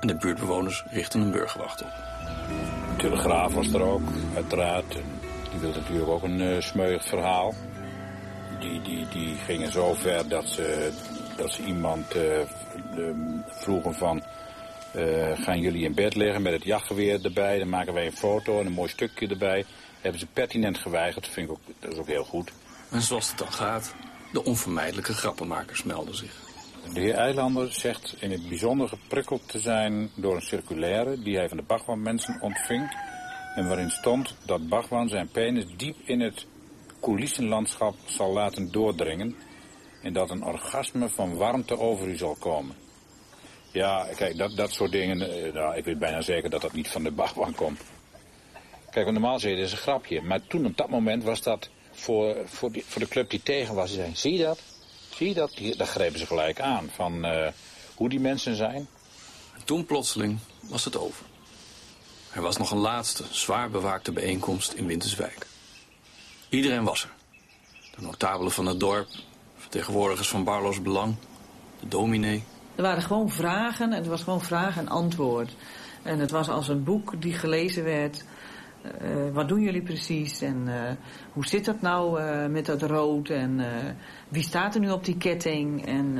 En 0.00 0.06
de 0.06 0.14
buurtbewoners 0.14 0.84
richten 0.90 1.20
een 1.20 1.30
burgerwacht 1.30 1.82
op. 1.82 1.88
De 1.88 2.96
Telegraaf 2.96 3.54
was 3.54 3.72
er 3.72 3.82
ook, 3.82 4.08
uiteraard. 4.34 4.92
Die 5.50 5.60
wilde 5.60 5.78
natuurlijk 5.80 6.08
ook 6.08 6.22
een 6.22 6.40
uh, 6.40 6.98
verhaal. 7.00 7.54
Die, 8.60 8.82
die, 8.82 9.08
die 9.08 9.34
gingen 9.34 9.72
zo 9.72 9.94
ver 9.94 10.28
dat 10.28 10.46
ze, 10.46 10.92
dat 11.36 11.52
ze 11.52 11.62
iemand 11.62 12.16
uh, 12.16 12.22
vroegen 13.46 13.94
van... 13.94 14.22
Gaan 15.34 15.60
jullie 15.60 15.84
in 15.84 15.94
bed 15.94 16.14
liggen 16.14 16.42
met 16.42 16.52
het 16.52 16.64
jachtgeweer 16.64 17.24
erbij? 17.24 17.58
Dan 17.58 17.68
maken 17.68 17.92
wij 17.92 18.06
een 18.06 18.16
foto 18.16 18.60
en 18.60 18.66
een 18.66 18.72
mooi 18.72 18.88
stukje 18.88 19.28
erbij. 19.28 19.64
Hebben 20.00 20.20
ze 20.20 20.26
pertinent 20.26 20.78
geweigerd. 20.78 21.24
Dat 21.24 21.34
vind 21.34 21.48
ik 21.48 21.52
ook, 21.52 21.60
dat 21.78 21.92
is 21.92 21.98
ook 21.98 22.06
heel 22.06 22.24
goed. 22.24 22.52
En 22.92 23.02
zoals 23.02 23.28
het 23.28 23.38
dan 23.38 23.52
gaat, 23.52 23.94
de 24.32 24.44
onvermijdelijke 24.44 25.12
grappenmakers 25.12 25.82
melden 25.82 26.14
zich. 26.14 26.40
De 26.92 27.00
heer 27.00 27.14
Eilander 27.14 27.72
zegt 27.72 28.16
in 28.18 28.30
het 28.30 28.48
bijzonder 28.48 28.88
geprikkeld 28.88 29.48
te 29.48 29.58
zijn 29.58 30.10
door 30.14 30.34
een 30.34 30.42
circulaire 30.42 31.22
die 31.22 31.36
hij 31.36 31.48
van 31.48 31.56
de 31.56 31.62
Bhagwan 31.62 32.02
mensen 32.02 32.40
ontving. 32.40 32.96
En 33.54 33.68
waarin 33.68 33.90
stond 33.90 34.34
dat 34.46 34.68
Bhagwan 34.68 35.08
zijn 35.08 35.28
penis 35.28 35.64
diep 35.76 35.96
in 36.04 36.20
het 36.20 36.46
coulissenlandschap 37.00 37.94
zal 38.04 38.32
laten 38.32 38.72
doordringen. 38.72 39.36
En 40.02 40.12
dat 40.12 40.30
een 40.30 40.44
orgasme 40.44 41.08
van 41.08 41.36
warmte 41.36 41.78
over 41.78 42.08
u 42.08 42.16
zal 42.16 42.36
komen. 42.38 42.76
Ja, 43.72 44.06
kijk, 44.16 44.38
dat, 44.38 44.56
dat 44.56 44.72
soort 44.72 44.92
dingen, 44.92 45.20
eh, 45.20 45.52
nou, 45.52 45.76
ik 45.76 45.84
weet 45.84 45.98
bijna 45.98 46.20
zeker 46.20 46.50
dat 46.50 46.62
dat 46.62 46.72
niet 46.72 46.88
van 46.88 47.02
de 47.02 47.12
Bhagwan 47.12 47.54
komt. 47.54 47.80
Kijk, 48.90 49.10
normaal 49.10 49.38
zei 49.38 49.56
je, 49.56 49.62
is 49.62 49.72
een 49.72 49.78
grapje. 49.78 50.22
Maar 50.22 50.46
toen 50.46 50.66
op 50.66 50.76
dat 50.76 50.88
moment 50.88 51.24
was 51.24 51.42
dat 51.42 51.70
voor, 51.92 52.36
voor, 52.44 52.72
die, 52.72 52.84
voor 52.86 53.00
de 53.00 53.08
club 53.08 53.30
die 53.30 53.42
tegen 53.42 53.74
was. 53.74 53.90
Die 53.90 53.98
zei, 53.98 54.10
zie 54.14 54.32
je 54.32 54.44
dat? 54.44 54.58
Zie 55.14 55.28
je 55.28 55.34
dat? 55.34 55.60
Daar 55.76 55.86
grepen 55.86 56.18
ze 56.18 56.26
gelijk 56.26 56.60
aan 56.60 56.90
van 56.94 57.26
uh, 57.26 57.46
hoe 57.94 58.08
die 58.08 58.20
mensen 58.20 58.56
zijn. 58.56 58.88
toen 59.64 59.84
plotseling 59.84 60.38
was 60.60 60.84
het 60.84 60.96
over. 60.96 61.24
Er 62.32 62.42
was 62.42 62.56
nog 62.56 62.70
een 62.70 62.78
laatste, 62.78 63.24
zwaar 63.30 63.70
bewaakte 63.70 64.12
bijeenkomst 64.12 64.72
in 64.72 64.86
Winterswijk. 64.86 65.46
Iedereen 66.48 66.84
was 66.84 67.02
er. 67.02 67.10
de 67.96 68.02
notabelen 68.02 68.52
van 68.52 68.66
het 68.66 68.80
dorp, 68.80 69.08
vertegenwoordigers 69.56 70.28
van 70.28 70.44
Barlo's 70.44 70.82
Belang, 70.82 71.14
de 71.80 71.88
dominee. 71.88 72.44
Er 72.74 72.82
waren 72.82 73.02
gewoon 73.02 73.30
vragen 73.30 73.92
en 73.92 73.98
het 73.98 74.06
was 74.06 74.22
gewoon 74.22 74.40
vraag 74.40 74.76
en 74.76 74.88
antwoord. 74.88 75.54
En 76.02 76.18
het 76.18 76.30
was 76.30 76.48
als 76.48 76.68
een 76.68 76.84
boek 76.84 77.22
die 77.22 77.32
gelezen 77.32 77.84
werd. 77.84 78.24
Uh, 78.84 79.32
wat 79.32 79.48
doen 79.48 79.60
jullie 79.60 79.82
precies 79.82 80.40
en 80.40 80.64
uh, 80.66 80.74
hoe 81.32 81.46
zit 81.46 81.64
dat 81.64 81.80
nou 81.80 82.20
uh, 82.20 82.46
met 82.46 82.66
dat 82.66 82.82
rood 82.82 83.28
en 83.28 83.60
wie 84.28 84.42
staat 84.42 84.74
er 84.74 84.80
nu 84.80 84.90
op 84.90 85.04
die 85.04 85.16
ketting 85.16 85.86
en 85.86 86.18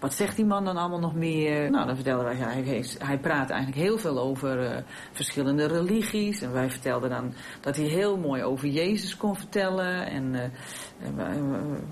wat 0.00 0.14
zegt 0.14 0.36
die 0.36 0.44
man 0.44 0.64
dan 0.64 0.76
allemaal 0.76 0.98
nog 0.98 1.14
meer? 1.14 1.70
Nou, 1.70 1.86
dan 1.86 1.94
vertelden 1.94 2.24
wij, 2.24 2.36
hij, 2.36 2.84
hij 2.98 3.18
praat 3.18 3.50
eigenlijk 3.50 3.80
heel 3.80 3.98
veel 3.98 4.18
over 4.18 4.84
verschillende 5.12 5.66
religies 5.66 6.40
en 6.42 6.52
wij 6.52 6.70
vertelden 6.70 7.10
dan 7.10 7.32
dat 7.60 7.76
hij 7.76 7.86
heel 7.86 8.16
mooi 8.16 8.42
over 8.42 8.68
Jezus 8.68 9.16
kon 9.16 9.36
vertellen 9.36 10.06
en 10.06 10.52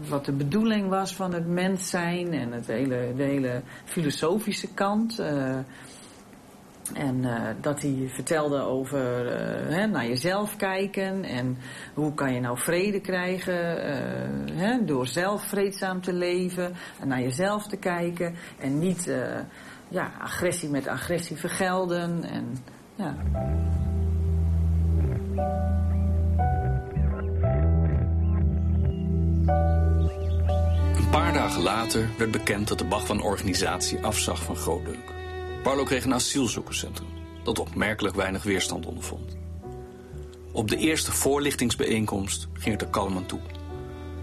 wat 0.08 0.24
de 0.24 0.32
bedoeling 0.32 0.88
was 0.88 1.14
van 1.14 1.34
het 1.34 1.46
mens 1.46 1.90
zijn 1.90 2.32
en 2.32 2.52
het 2.52 2.66
hele, 2.66 3.12
de 3.16 3.22
hele 3.22 3.62
filosofische 3.84 4.74
kant. 4.74 5.22
En 6.94 7.22
uh, 7.22 7.42
dat 7.60 7.82
hij 7.82 8.10
vertelde 8.14 8.60
over 8.60 9.26
uh, 9.26 9.74
hè, 9.74 9.86
naar 9.86 10.06
jezelf 10.06 10.56
kijken 10.56 11.24
en 11.24 11.58
hoe 11.94 12.14
kan 12.14 12.34
je 12.34 12.40
nou 12.40 12.58
vrede 12.58 13.00
krijgen 13.00 13.54
uh, 13.54 14.58
hè, 14.58 14.84
door 14.84 15.06
zelf 15.06 15.42
vreedzaam 15.42 16.00
te 16.00 16.12
leven 16.12 16.74
en 17.00 17.08
naar 17.08 17.20
jezelf 17.20 17.66
te 17.66 17.76
kijken 17.76 18.34
en 18.58 18.78
niet 18.78 19.10
ja, 19.88 20.12
agressie 20.18 20.68
met 20.68 20.88
agressie 20.88 21.36
vergelden. 21.36 22.24
En, 22.24 22.56
ja. 22.94 23.14
Een 30.96 31.10
paar 31.10 31.32
dagen 31.32 31.62
later 31.62 32.08
werd 32.18 32.30
bekend 32.30 32.68
dat 32.68 32.78
de 32.78 32.84
Bach 32.84 33.06
van 33.06 33.22
organisatie 33.22 33.98
afzag 34.02 34.42
van 34.42 34.56
Grootdeuk. 34.56 35.15
Barlo 35.66 35.84
kreeg 35.84 36.04
een 36.04 36.14
asielzoekerscentrum 36.14 37.08
dat 37.42 37.58
opmerkelijk 37.58 38.14
weinig 38.14 38.42
weerstand 38.42 38.86
ondervond. 38.86 39.36
Op 40.52 40.68
de 40.68 40.76
eerste 40.76 41.12
voorlichtingsbijeenkomst 41.12 42.48
ging 42.52 42.72
het 42.72 42.82
er 42.82 42.88
kalm 42.88 43.16
aan 43.16 43.26
toe. 43.26 43.40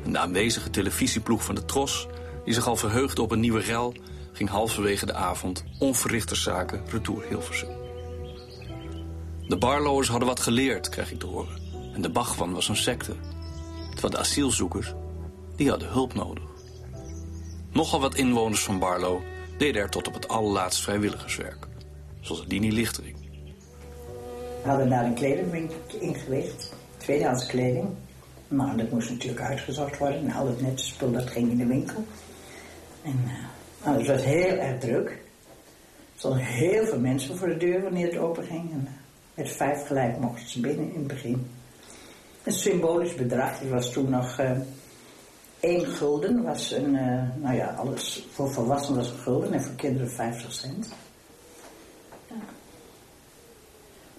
En 0.03 0.11
de 0.11 0.17
aanwezige 0.17 0.69
televisieploeg 0.69 1.43
van 1.43 1.55
de 1.55 1.65
Tros, 1.65 2.07
die 2.45 2.53
zich 2.53 2.67
al 2.67 2.75
verheugde 2.75 3.21
op 3.21 3.31
een 3.31 3.39
nieuwe 3.39 3.59
rel, 3.59 3.93
ging 4.31 4.49
halverwege 4.49 5.05
de 5.05 5.13
avond 5.13 5.63
onverrichterszaken 5.79 6.81
retour 6.87 7.25
Hilversum. 7.27 7.69
De 9.47 9.57
Barlo'ers 9.57 10.07
hadden 10.07 10.27
wat 10.27 10.39
geleerd, 10.39 10.89
kreeg 10.89 11.11
ik 11.11 11.19
te 11.19 11.25
horen. 11.25 11.61
En 11.93 12.01
de 12.01 12.09
Bachwan 12.09 12.53
was 12.53 12.67
een 12.67 12.75
secte. 12.75 13.15
Terwijl 13.91 14.13
de 14.13 14.19
asielzoekers, 14.19 14.93
die 15.55 15.69
hadden 15.69 15.89
hulp 15.89 16.13
nodig. 16.13 16.43
Nogal 17.71 17.99
wat 17.99 18.15
inwoners 18.15 18.63
van 18.63 18.79
Barlo 18.79 19.21
deden 19.57 19.81
er 19.81 19.89
tot 19.89 20.07
op 20.07 20.13
het 20.13 20.27
allerlaatst 20.27 20.83
vrijwilligerswerk. 20.83 21.67
Zoals 22.19 22.47
Dini 22.47 22.73
Lichtering. 22.73 23.15
We 24.63 24.69
hadden 24.69 24.89
daar 24.89 25.05
een 25.05 25.13
kledingwinkel 25.13 25.99
ingericht. 25.99 26.73
Tweedehands 26.97 27.45
kleding. 27.45 27.87
Maar 28.47 28.77
dat 28.77 28.91
moest 28.91 29.09
natuurlijk 29.09 29.41
uitgezocht 29.41 29.97
worden. 29.97 30.19
En 30.19 30.31
al 30.31 30.47
het 30.47 30.61
nette 30.61 30.83
spul 30.83 31.11
dat 31.11 31.29
ging 31.29 31.51
in 31.51 31.57
de 31.57 31.65
winkel. 31.65 32.05
En 33.01 33.23
uh, 33.25 33.95
het 33.97 34.07
was 34.07 34.23
heel 34.23 34.57
erg 34.57 34.79
druk. 34.79 35.09
Er 35.09 36.19
stonden 36.29 36.45
heel 36.45 36.85
veel 36.85 36.99
mensen 36.99 37.37
voor 37.37 37.47
de 37.47 37.57
deur 37.57 37.81
wanneer 37.81 38.05
het 38.05 38.17
open 38.17 38.43
ging. 38.43 38.71
En, 38.71 38.81
uh, 38.83 38.91
met 39.33 39.49
vijf 39.49 39.87
gelijk 39.87 40.19
mochten 40.19 40.49
ze 40.49 40.59
binnen 40.59 40.93
in 40.93 40.99
het 40.99 41.07
begin. 41.07 41.47
Een 42.43 42.53
symbolisch 42.53 43.15
bedrag. 43.15 43.59
Die 43.59 43.69
was 43.69 43.91
toen 43.91 44.09
nog... 44.09 44.39
Uh, 44.39 44.51
1 45.63 45.85
gulden 45.85 46.43
was 46.43 46.71
een, 46.71 46.95
uh, 46.95 47.23
nou 47.35 47.55
ja, 47.55 47.67
alles 47.67 48.27
voor 48.31 48.51
volwassenen 48.51 48.99
was 48.99 49.09
een 49.09 49.17
gulden 49.17 49.53
en 49.53 49.63
voor 49.63 49.75
kinderen 49.75 50.09
50 50.09 50.53
cent. 50.53 50.89
Ja. 52.27 52.35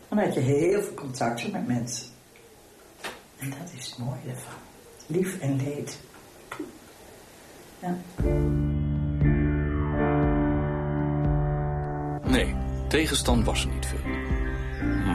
Dan 0.09 0.19
had 0.19 0.35
je 0.35 0.41
heel 0.41 0.83
veel 0.83 0.95
contacten 0.95 1.51
met 1.51 1.67
mensen. 1.67 2.07
En 3.39 3.51
dat 3.51 3.73
is 3.77 3.87
het 3.87 3.99
mooie 3.99 4.21
ervan. 4.29 4.53
Lief 5.07 5.41
en 5.41 5.57
leed. 5.57 5.99
Ja. 7.79 7.97
Nee, 12.31 12.55
tegenstand 12.89 13.45
was 13.45 13.65
er 13.65 13.71
niet 13.71 13.87
veel. 13.87 14.13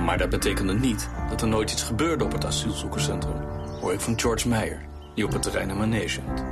Maar 0.06 0.18
dat 0.18 0.30
betekende 0.30 0.74
niet 0.74 1.10
dat 1.30 1.42
er 1.42 1.48
nooit 1.48 1.72
iets 1.72 1.84
gebeurde 1.84 2.24
op 2.24 2.32
het 2.32 2.46
asielzoekerscentrum. 2.46 3.42
Hoor 3.82 3.94
ik 3.94 4.00
van 4.00 4.20
George 4.20 4.48
Meyer 4.48 4.89
die 5.20 5.28
op 5.28 5.34
het 5.34 5.44
terrein 5.44 5.70
een 5.70 5.78
manege 5.78 6.22
had. 6.22 6.44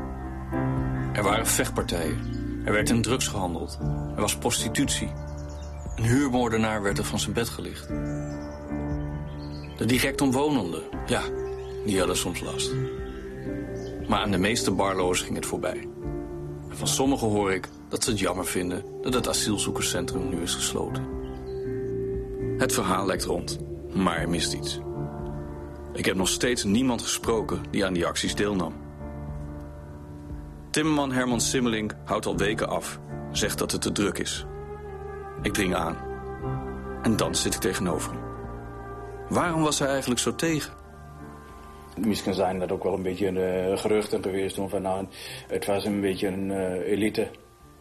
Er 1.13 1.23
waren 1.23 1.47
vechtpartijen. 1.47 2.19
Er 2.65 2.73
werd 2.73 2.89
in 2.89 3.01
drugs 3.01 3.27
gehandeld. 3.27 3.77
Er 4.15 4.21
was 4.21 4.37
prostitutie. 4.37 5.11
Een 5.95 6.03
huurmoordenaar 6.03 6.81
werd 6.81 6.97
er 6.97 7.03
van 7.03 7.19
zijn 7.19 7.33
bed 7.33 7.49
gelicht. 7.49 7.87
De 9.77 9.85
direct 9.85 10.21
omwonenden, 10.21 10.81
ja, 11.05 11.21
die 11.85 11.97
hadden 11.97 12.17
soms 12.17 12.39
last. 12.39 12.71
Maar 14.07 14.19
aan 14.19 14.31
de 14.31 14.37
meeste 14.37 14.71
barloos 14.71 15.21
ging 15.21 15.35
het 15.35 15.45
voorbij. 15.45 15.87
En 16.69 16.77
van 16.77 16.87
sommigen 16.87 17.27
hoor 17.27 17.53
ik 17.53 17.69
dat 17.89 18.03
ze 18.03 18.09
het 18.09 18.19
jammer 18.19 18.45
vinden 18.45 18.85
dat 19.01 19.13
het 19.13 19.27
asielzoekerscentrum 19.27 20.29
nu 20.29 20.41
is 20.41 20.55
gesloten. 20.55 21.05
Het 22.57 22.73
verhaal 22.73 23.05
lijkt 23.05 23.23
rond, 23.23 23.59
maar 23.93 24.17
er 24.17 24.29
mist 24.29 24.53
iets. 24.53 24.79
Ik 25.97 26.05
heb 26.05 26.15
nog 26.15 26.27
steeds 26.27 26.63
niemand 26.63 27.01
gesproken 27.01 27.63
die 27.71 27.85
aan 27.85 27.93
die 27.93 28.05
acties 28.05 28.35
deelnam. 28.35 28.73
Timmerman 30.69 31.11
Herman 31.11 31.41
Simmelink 31.41 31.95
houdt 32.05 32.25
al 32.25 32.37
weken 32.37 32.69
af. 32.69 32.99
Zegt 33.31 33.57
dat 33.57 33.71
het 33.71 33.81
te 33.81 33.91
druk 33.91 34.17
is. 34.17 34.45
Ik 35.41 35.53
dring 35.53 35.75
aan. 35.75 35.97
En 37.01 37.17
dan 37.17 37.35
zit 37.35 37.53
ik 37.53 37.59
tegenover 37.59 38.11
hem. 38.11 38.21
Waarom 39.29 39.61
was 39.61 39.79
hij 39.79 39.87
eigenlijk 39.87 40.19
zo 40.19 40.35
tegen? 40.35 40.73
Misschien 41.97 42.33
zijn 42.33 42.59
dat 42.59 42.71
ook 42.71 42.83
wel 42.83 42.93
een 42.93 43.01
beetje 43.01 43.27
een 43.27 43.69
uh, 43.69 43.77
geruchten 43.77 44.23
geweest. 44.23 44.59
Van, 44.67 44.81
nou, 44.81 45.05
het 45.47 45.65
was 45.65 45.85
een 45.85 46.01
beetje 46.01 46.27
een 46.27 46.49
uh, 46.49 46.91
elite 46.91 47.29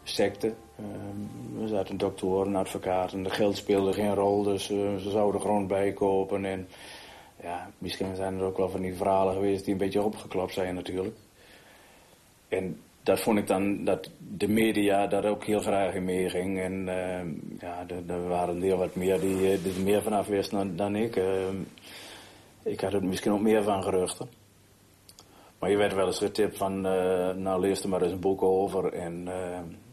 secte. 0.03 0.53
Uh, 0.79 1.61
er 1.61 1.67
zaten 1.67 1.97
doktoren, 1.97 2.55
advocaten. 2.55 3.23
De 3.23 3.29
geld 3.29 3.55
speelde 3.55 3.93
geen 3.93 4.13
rol, 4.13 4.43
dus 4.43 4.71
uh, 4.71 4.95
ze 4.95 5.09
zouden 5.09 5.41
grond 5.41 5.67
bijkopen. 5.67 6.45
En 6.45 6.67
ja, 7.41 7.71
misschien 7.77 8.15
zijn 8.15 8.37
er 8.37 8.43
ook 8.43 8.57
wel 8.57 8.69
van 8.69 8.81
die 8.81 8.95
verhalen 8.95 9.33
geweest 9.33 9.63
die 9.63 9.73
een 9.73 9.79
beetje 9.79 10.01
opgeklopt 10.01 10.53
zijn 10.53 10.75
natuurlijk. 10.75 11.15
En 12.47 12.81
dat 13.07 13.19
vond 13.19 13.37
ik 13.37 13.47
dan 13.47 13.83
dat 13.83 14.09
de 14.37 14.47
media 14.47 15.07
daar 15.07 15.25
ook 15.25 15.43
heel 15.43 15.59
graag 15.59 15.93
in 15.93 16.03
meeging. 16.03 16.59
En 16.59 16.73
uh, 16.73 17.59
ja, 17.59 17.85
er, 18.07 18.27
waren 18.27 18.61
heel 18.61 18.77
wat 18.77 18.95
meer 18.95 19.19
die, 19.19 19.51
er 19.51 19.59
eh, 19.65 19.83
meer 19.83 20.01
vanaf 20.01 20.27
wisten 20.27 20.75
dan, 20.75 20.95
ik. 20.95 21.15
Uh, 21.15 21.25
ik 22.63 22.81
had 22.81 22.93
er 22.93 23.03
misschien 23.03 23.31
ook 23.31 23.41
meer 23.41 23.63
van 23.63 23.83
geruchten. 23.83 24.29
Maar 25.59 25.69
je 25.69 25.77
werd 25.77 25.93
wel 25.93 26.05
eens 26.05 26.17
getipt 26.17 26.57
van, 26.57 26.77
uh, 26.77 27.33
nou 27.33 27.59
lees 27.59 27.83
er 27.83 27.89
maar 27.89 28.01
eens 28.01 28.11
een 28.11 28.19
boek 28.19 28.41
over. 28.41 28.93
En 28.93 29.27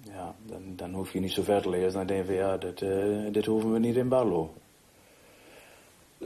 ja, 0.03 0.35
dan, 0.47 0.63
dan 0.77 0.93
hoef 0.93 1.13
je 1.13 1.21
niet 1.21 1.33
zo 1.33 1.43
ver 1.43 1.63
te 1.63 1.69
lezen. 1.69 1.93
Dan 1.93 2.07
denk 2.07 2.21
je 2.21 2.27
van, 2.27 2.35
ja, 2.35 2.57
dit, 2.57 2.85
dit 3.35 3.47
hoeven 3.47 3.73
we 3.73 3.79
niet 3.79 3.97
in 3.97 4.09
Barlo. 4.09 4.53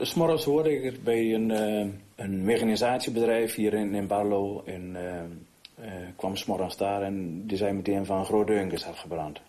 S'morgens 0.01 0.43
hoorde 0.43 0.75
ik 0.75 0.83
het 0.83 1.03
bij 1.03 1.33
een, 1.33 1.49
uh, 1.49 1.93
een 2.15 2.43
mechanisatiebedrijf 2.43 3.55
hier 3.55 3.73
in, 3.73 3.93
in 3.93 4.07
Barlo. 4.07 4.63
En 4.65 4.95
uh, 4.95 5.85
uh, 5.85 6.07
kwam 6.15 6.35
s'morgens 6.35 6.77
daar 6.77 7.01
en 7.01 7.47
die 7.47 7.57
zei 7.57 7.73
meteen 7.73 8.05
van 8.05 8.25
Groot 8.25 8.49
is 8.49 8.85
afgebrand. 8.85 9.41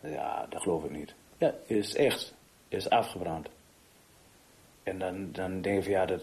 Ja, 0.00 0.46
dat 0.50 0.62
geloof 0.62 0.84
ik 0.84 0.90
niet. 0.90 1.14
Ja, 1.38 1.54
is 1.66 1.94
echt. 1.94 2.34
Is 2.68 2.90
afgebrand. 2.90 3.48
En 4.82 4.98
dan, 4.98 5.28
dan 5.32 5.60
denk 5.60 5.76
je 5.76 5.82
van 5.82 5.92
ja, 5.92 6.06
dat, 6.06 6.22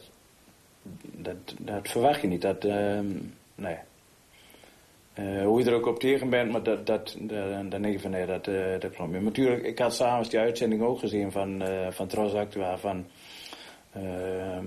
dat, 1.01 1.55
dat 1.59 1.87
verwacht 1.87 2.21
je 2.21 2.27
niet. 2.27 2.41
Dat, 2.41 2.65
ehm, 2.65 3.07
nee. 3.55 3.77
hoe 5.43 5.59
je 5.59 5.65
er 5.65 5.75
ook 5.75 5.87
op 5.87 5.99
tegen 5.99 6.29
bent, 6.29 6.51
maar 6.51 6.63
dat, 6.63 6.85
dat, 6.85 7.17
dan 7.19 7.69
denk 7.69 7.85
je 7.85 7.99
van 7.99 8.11
nee, 8.11 8.25
dat, 8.25 8.45
dat 8.81 8.91
klopt 8.91 9.11
niet. 9.11 9.21
Natuurlijk, 9.21 9.63
ik 9.63 9.79
had 9.79 9.95
s'avonds 9.95 10.29
die 10.29 10.39
uitzending 10.39 10.81
ook 10.81 10.99
gezien 10.99 11.31
van, 11.31 11.63
van 11.89 12.07
Tros 12.07 12.33
Actua 12.33 12.77
van 12.77 13.05
uh, 13.97 14.57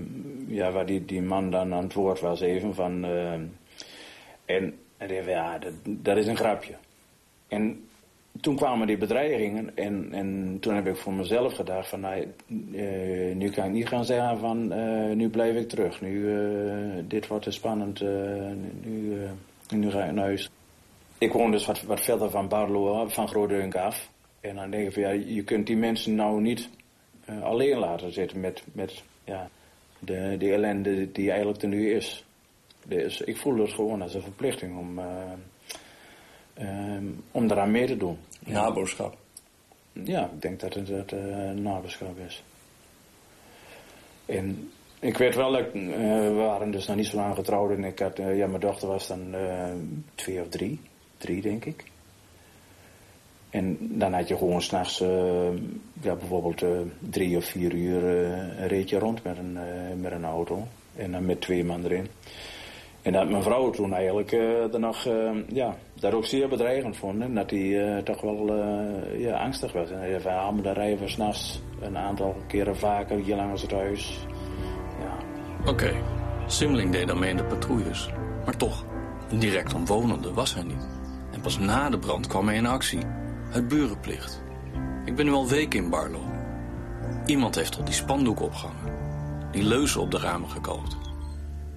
ja, 0.47 0.71
waar 0.71 0.85
die, 0.85 1.05
die 1.05 1.21
man 1.21 1.51
dan 1.51 1.73
aan 1.73 1.83
het 1.83 1.93
woord 1.93 2.19
was 2.19 2.41
even 2.41 2.75
van... 2.75 3.05
Uh, 3.05 3.33
en 4.45 4.73
en 4.97 5.07
die, 5.07 5.23
ja, 5.23 5.59
dat, 5.83 6.17
is 6.17 6.27
een 6.27 6.37
grapje. 6.37 6.75
En 7.47 7.87
toen 8.41 8.55
kwamen 8.55 8.87
die 8.87 8.97
bedreigingen 8.97 9.75
en, 9.75 10.13
en 10.13 10.57
toen 10.59 10.75
heb 10.75 10.87
ik 10.87 10.95
voor 10.95 11.13
mezelf 11.13 11.53
gedacht 11.53 11.89
van... 11.89 11.99
Nou, 11.99 12.27
uh, 12.71 13.35
nu 13.35 13.49
kan 13.49 13.65
ik 13.65 13.71
niet 13.71 13.87
gaan 13.87 14.05
zeggen 14.05 14.37
van 14.39 14.73
uh, 14.73 15.15
nu 15.15 15.29
blijf 15.29 15.55
ik 15.55 15.69
terug. 15.69 16.01
Nu, 16.01 16.35
dit 17.07 17.27
wordt 17.27 17.43
te 17.43 17.51
spannend. 17.51 18.01
nu, 18.81 19.17
nu 19.69 19.91
ga 19.91 20.03
ik 20.03 20.11
naar 20.11 20.25
huis. 20.25 20.49
Ik 21.17 21.31
woon 21.31 21.51
dus 21.51 21.65
wat, 21.65 21.81
wat 21.81 22.01
verder 22.01 22.29
van 22.29 22.47
Barlo, 22.47 23.07
van 23.07 23.27
Grootdunk 23.27 23.75
af. 23.75 24.09
En 24.41 24.55
dan 24.55 24.69
denk 24.69 24.87
ik 24.87 24.93
van 24.93 25.01
ja, 25.01 25.09
je 25.09 25.43
kunt 25.43 25.67
die 25.67 25.77
mensen 25.77 26.15
nou 26.15 26.41
niet 26.41 26.69
alleen 27.41 27.77
laten 27.77 28.13
zitten 28.13 28.39
met... 28.39 28.63
met 28.71 29.03
ja, 29.27 29.49
de, 29.99 30.35
de 30.37 30.51
ellende 30.51 31.11
die 31.11 31.29
eigenlijk 31.29 31.61
er 31.61 31.67
nu 31.67 31.91
is. 31.93 32.25
Dus 32.85 33.21
ik 33.21 33.37
voelde 33.37 33.61
het 33.61 33.73
gewoon 33.73 34.01
als 34.01 34.13
een 34.13 34.21
verplichting 34.21 34.77
om, 34.77 34.99
um, 36.59 37.23
om 37.31 37.51
eraan 37.51 37.71
mee 37.71 37.85
te 37.85 37.97
doen. 37.97 38.17
Naboerschap. 38.39 39.17
Ja, 39.91 40.29
ik 40.33 40.41
denk 40.41 40.59
dat 40.59 40.73
het, 40.73 40.87
het 40.87 41.11
uh, 41.11 41.51
naboerschap 41.51 42.17
is. 42.17 42.43
En 44.25 44.71
ik 44.99 45.17
weet 45.17 45.35
wel, 45.35 45.51
dat, 45.51 45.65
uh, 45.73 45.97
we 46.19 46.33
waren 46.35 46.71
dus 46.71 46.87
nog 46.87 46.95
niet 46.95 47.07
zo 47.07 47.15
lang 47.15 47.35
getrouwd 47.35 47.71
en 47.71 47.83
ik 47.83 47.99
had, 47.99 48.17
ja, 48.17 48.47
mijn 48.47 48.59
dochter 48.59 48.87
was 48.87 49.07
dan 49.07 49.35
twee 50.15 50.41
of 50.41 50.47
drie. 50.47 50.79
Drie, 51.17 51.41
denk 51.41 51.65
ik. 51.65 51.83
En 53.49 53.77
dan 53.79 54.13
had 54.13 54.27
je 54.27 54.37
gewoon 54.37 54.61
s'nachts, 54.61 55.01
uh, 55.01 55.09
ja, 56.01 56.15
bijvoorbeeld 56.15 56.61
uh, 56.61 56.69
drie 56.99 57.37
of 57.37 57.45
vier 57.45 57.73
uur 57.73 58.03
uh, 58.03 58.29
een 58.59 58.67
reedje 58.67 58.99
rond 58.99 59.23
met 59.23 59.37
een, 59.37 59.57
met 60.01 60.11
een 60.11 60.25
auto. 60.25 60.67
En 60.95 61.11
dan 61.11 61.25
met 61.25 61.41
twee 61.41 61.63
man 61.63 61.83
erin. 61.83 62.07
En 63.01 63.13
dat 63.13 63.29
mijn 63.29 63.43
vrouw 63.43 63.69
toen 63.69 63.93
eigenlijk 63.93 64.31
er 64.73 64.79
nog, 64.79 65.07
ja, 65.47 65.75
dat 65.93 66.13
ook 66.13 66.25
zeer 66.25 66.47
bedreigend 66.47 66.97
vond. 66.97 67.21
En 67.21 67.35
dat 67.35 67.49
hij 67.49 68.01
toch 68.03 68.21
wel 68.21 68.53
ja, 69.17 69.37
angstig 69.37 69.71
was. 69.71 69.91
En 69.91 69.99
hij 69.99 70.19
zei, 70.19 70.35
ah, 70.35 70.63
dan 70.63 70.73
rijden 70.73 70.99
we 70.99 71.07
s'nachts 71.07 71.61
een 71.81 71.97
aantal 71.97 72.35
keren 72.47 72.77
vaker 72.77 73.17
hier 73.17 73.35
langs 73.35 73.61
het 73.61 73.71
huis. 73.71 74.25
Ja. 74.99 75.17
Oké, 75.59 75.69
okay. 75.69 76.01
Simmeling 76.47 76.91
deed 76.91 77.07
dan 77.07 77.19
mee 77.19 77.29
in 77.29 77.37
de 77.37 77.43
patrouilles. 77.43 78.09
Maar 78.45 78.57
toch, 78.57 78.85
direct 79.39 79.73
omwonende 79.73 80.33
was 80.33 80.53
hij 80.53 80.63
niet. 80.63 80.87
En 81.31 81.41
pas 81.41 81.59
na 81.59 81.89
de 81.89 81.99
brand 81.99 82.27
kwam 82.27 82.47
hij 82.47 82.55
in 82.55 82.65
actie. 82.65 82.99
Het 83.49 83.67
burenplicht. 83.67 84.41
Ik 85.05 85.15
ben 85.15 85.25
nu 85.25 85.31
al 85.31 85.47
weken 85.47 85.83
in 85.83 85.89
Barlo. 85.89 86.21
Iemand 87.25 87.55
heeft 87.55 87.77
al 87.77 87.83
die 87.83 87.93
spandoek 87.93 88.41
opgehangen. 88.41 88.93
Die 89.51 89.63
leuzen 89.63 90.01
op 90.01 90.11
de 90.11 90.17
ramen 90.17 90.49
gekookt. 90.49 90.97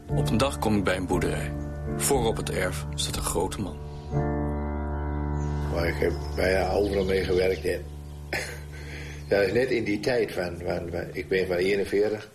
Op 0.09 0.29
een 0.29 0.37
dag 0.37 0.59
kom 0.59 0.77
ik 0.77 0.85
bij 0.85 0.97
een 0.97 1.07
boerderij. 1.07 1.53
Voor 1.97 2.27
op 2.27 2.37
het 2.37 2.51
erf 2.51 2.87
staat 2.95 3.17
een 3.17 3.23
grote 3.23 3.61
man. 3.61 3.79
Maar 5.73 5.89
ik 5.89 5.95
heb 5.95 6.13
bijna 6.37 6.71
overal 6.71 7.05
mee 7.05 7.25
gewerkt. 7.25 7.65
En 7.65 7.85
ja, 9.29 9.37
dat 9.37 9.47
is 9.47 9.53
net 9.53 9.71
in 9.71 9.85
die 9.85 10.01
tijd 10.01 10.33
van, 10.33 10.63
ik 11.13 11.29
ben 11.29 11.47
van 11.47 11.57
41. 11.57 12.31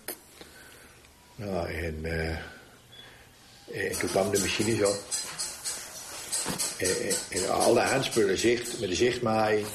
Nou, 1.35 1.67
en, 1.67 1.99
uh, 2.01 2.29
en 3.71 3.99
toen 3.99 4.09
kwam 4.09 4.31
de 4.31 4.39
machines 4.39 4.83
op. 4.83 5.24
En, 6.77 7.15
en 7.29 7.49
alle 7.49 7.79
handspullen 7.79 8.37
zicht, 8.37 8.79
met 8.79 8.89
de 8.89 8.95
zichtmaai. 8.95 9.65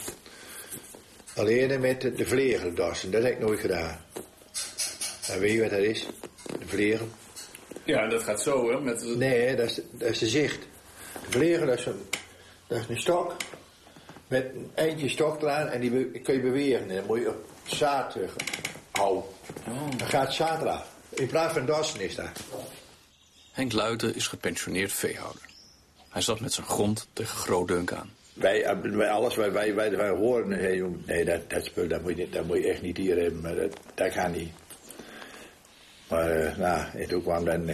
Alleen 1.36 1.80
met 1.80 2.00
de, 2.00 2.12
de 2.12 2.76
dat 3.10 3.22
heb 3.22 3.32
ik 3.32 3.38
nooit 3.38 3.60
gedaan. 3.60 4.04
Weet 5.38 5.52
je 5.52 5.60
wat 5.60 5.70
dat 5.70 5.78
is? 5.78 6.06
De 6.58 6.66
vlegel. 6.66 7.08
Ja, 7.84 8.08
dat 8.08 8.22
gaat 8.22 8.42
zo, 8.42 8.70
hè? 8.70 8.80
Met... 8.80 9.16
Nee, 9.16 9.56
dat 9.56 9.70
is, 9.70 9.80
dat 9.90 10.08
is 10.08 10.18
de 10.18 10.28
zicht. 10.28 10.58
De 11.24 11.30
vlegel, 11.30 11.66
dat 11.66 11.78
is, 11.78 11.86
een, 11.86 12.08
dat 12.66 12.78
is 12.78 12.88
een 12.88 13.00
stok. 13.00 13.36
Met 14.28 14.44
een 14.54 14.70
eindje 14.74 15.08
stok 15.08 15.42
eraan 15.42 15.68
en 15.68 15.80
die 15.80 16.20
kun 16.20 16.34
je 16.34 16.40
bewegen. 16.40 16.88
En 16.88 16.96
dan 16.96 17.06
moet 17.06 17.20
je 17.20 17.28
op 17.28 17.44
zaad 17.64 18.16
houden. 18.90 19.24
Oh. 19.66 19.96
Dan 19.96 20.08
gaat 20.08 20.34
zaad 20.34 20.60
eraf. 20.60 20.86
In 21.08 21.26
plaats 21.26 21.52
van 21.52 21.66
dassen 21.66 22.00
is 22.00 22.14
dat. 22.14 22.40
Henk 23.52 23.72
Luiten 23.72 24.14
is 24.14 24.26
gepensioneerd 24.26 24.92
veehouder. 24.92 25.49
Hij 26.10 26.22
zat 26.22 26.40
met 26.40 26.52
zijn 26.52 26.66
grond 26.66 27.08
tegen 27.12 27.36
Grootdunk 27.36 27.92
aan. 27.92 28.10
Wij, 28.32 28.76
wij, 28.82 29.10
alles 29.10 29.36
wat 29.36 29.52
wij, 29.52 29.74
wij 29.74 29.92
ervan 29.92 30.18
horen, 30.18 30.48
nee, 30.48 30.82
nee 31.06 31.24
dat, 31.24 31.50
dat 31.50 31.64
spul 31.64 31.88
dat 31.88 32.02
moet, 32.02 32.16
je, 32.16 32.28
dat 32.28 32.46
moet 32.46 32.56
je 32.56 32.68
echt 32.68 32.82
niet 32.82 32.96
hier 32.96 33.16
hebben. 33.16 33.40
Maar 33.40 33.54
dat, 33.54 33.76
dat 33.94 34.12
gaat 34.12 34.32
niet. 34.32 34.52
Maar 36.08 36.36
uh, 36.36 36.56
nou, 36.56 36.86
en 36.94 37.08
toen 37.08 37.22
kwam 37.22 37.44
dan, 37.44 37.70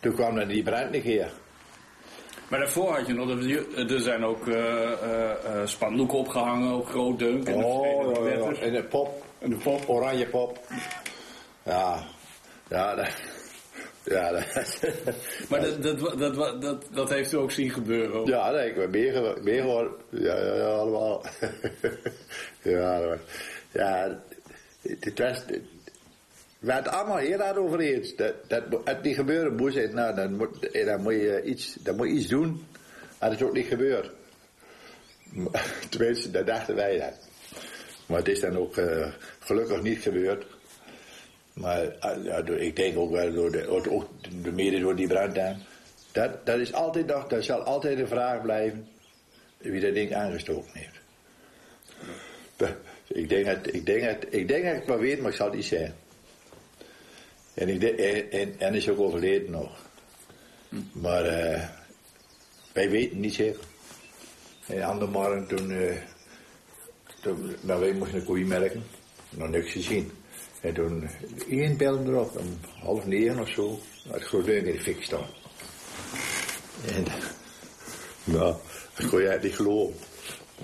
toen 0.00 0.14
kwam 0.14 0.34
dan 0.34 0.48
die 0.48 0.62
brand 0.62 0.90
niet 0.90 1.02
hier. 1.02 1.30
Maar 2.48 2.58
daarvoor 2.58 2.94
had 2.94 3.06
je 3.06 3.12
nog, 3.12 3.30
er 3.90 4.00
zijn 4.00 4.24
ook 4.24 4.46
uh, 4.46 4.56
uh, 4.56 5.66
spandoeken 5.66 6.18
opgehangen 6.18 6.74
op 6.74 6.86
Grootdunk. 6.86 7.48
En 7.48 7.64
oh, 7.64 8.14
de, 8.14 8.30
ja, 8.30 8.36
ja. 8.36 8.60
en 8.60 8.72
de 8.72 8.84
pop. 8.84 9.24
En 9.38 9.50
de 9.50 9.56
pop. 9.56 9.88
Oranje 9.88 10.26
pop. 10.26 10.60
Ja, 11.62 12.06
ja, 12.68 12.94
dat, 12.94 13.08
ja, 14.08 14.30
dat, 14.32 14.80
maar 15.48 15.60
dat, 15.60 15.82
dat, 15.82 16.18
dat, 16.18 16.62
dat, 16.62 16.84
dat 16.92 17.10
heeft 17.10 17.32
u 17.32 17.36
ook 17.36 17.50
zien 17.50 17.70
gebeuren? 17.70 18.12
Ook. 18.12 18.26
Ja, 18.26 18.50
nee, 18.50 18.68
ik 18.68 18.74
ben 18.74 18.90
meer, 18.90 19.38
meer 19.42 19.60
geworden. 19.60 19.92
Ja, 20.10 20.44
ja, 20.44 20.54
ja, 20.54 20.66
allemaal. 20.66 21.24
ja, 22.62 23.18
ja, 23.72 24.22
het 24.82 25.18
was... 25.18 25.44
We 26.58 26.72
het 26.72 26.88
allemaal 26.88 27.16
heel 27.16 27.38
hard 27.38 27.56
over 27.56 27.80
eens. 27.80 28.16
Dat, 28.16 28.34
dat 28.46 28.62
het 28.84 29.02
niet 29.02 29.14
gebeuren 29.14 29.54
moest, 29.54 29.92
nou, 29.92 30.14
dan, 30.14 30.36
moet, 30.36 30.84
dan, 30.84 31.02
moet 31.02 31.12
je 31.12 31.42
iets, 31.44 31.76
dan 31.80 31.96
moet 31.96 32.08
je 32.08 32.14
iets 32.14 32.28
doen. 32.28 32.66
Maar 33.20 33.30
het 33.30 33.42
ook 33.42 33.52
niet 33.52 33.66
gebeurd. 33.66 34.10
Tenminste, 35.90 36.30
dat 36.30 36.46
dachten 36.46 36.74
wij 36.74 36.98
dat. 36.98 37.28
Maar 38.06 38.18
het 38.18 38.28
is 38.28 38.40
dan 38.40 38.56
ook 38.56 38.76
uh, 38.76 39.12
gelukkig 39.38 39.82
niet 39.82 39.98
gebeurd. 39.98 40.46
Maar 41.60 41.96
ah, 41.98 42.48
ik 42.60 42.76
denk 42.76 42.98
ook 42.98 43.10
wel 43.10 43.32
door 43.32 43.52
de, 43.52 43.66
ook 43.66 44.06
de 44.42 44.52
mede 44.52 44.78
door 44.78 44.96
die 44.96 45.06
brand 45.06 45.38
aan. 45.38 45.62
Dat, 46.12 46.46
dat 46.46 46.58
is 46.58 46.72
altijd 46.72 47.06
nog, 47.06 47.26
dat 47.26 47.44
zal 47.44 47.60
altijd 47.60 47.98
een 47.98 48.08
vraag 48.08 48.42
blijven 48.42 48.88
wie 49.58 49.80
dat 49.80 49.94
ding 49.94 50.14
aangestoken 50.14 50.70
heeft. 50.72 50.96
Ik 53.06 53.28
denk 53.28 53.46
dat 53.46 53.74
ik, 53.74 53.86
denk 53.86 54.04
dat, 54.04 54.34
ik 54.34 54.48
denk 54.48 54.64
het 54.64 54.86
wel 54.86 54.98
weet, 54.98 55.20
maar 55.20 55.30
ik 55.30 55.36
zal 55.36 55.46
het 55.46 55.54
niet 55.54 55.64
zeggen. 55.64 55.94
En, 57.54 57.68
ik 57.68 57.82
en, 58.58 58.74
is 58.74 58.88
ook 58.88 59.00
overleden 59.00 59.50
nog. 59.50 59.86
Maar 60.92 61.24
uh, 61.24 61.68
wij 62.72 62.90
weten 62.90 63.20
niet 63.20 63.34
zeker. 63.34 63.60
En 64.66 64.82
andere 64.82 65.10
morgen 65.10 65.46
toen, 65.46 65.70
uh, 65.70 65.96
toen 67.22 67.56
wij 67.62 67.92
moesten 67.92 68.18
een 68.18 68.24
koeie 68.24 68.46
merken, 68.46 68.84
nog 69.30 69.48
niks 69.48 69.72
gezien. 69.72 70.10
En 70.60 70.74
toen 70.74 71.08
één 71.48 71.76
belde 71.76 72.10
erop, 72.10 72.36
om 72.36 72.58
half 72.82 73.06
negen 73.06 73.38
of 73.38 73.48
zo, 73.48 73.80
ik 74.14 74.28
deur 74.30 74.48
in 74.48 74.64
de 74.64 74.80
fik 74.80 75.02
staan. 75.02 75.26
En, 76.86 77.04
nou, 78.24 78.56
dat 78.94 79.08
kon 79.08 79.22
je 79.22 79.38
niet 79.42 79.54
geloven. 79.54 79.96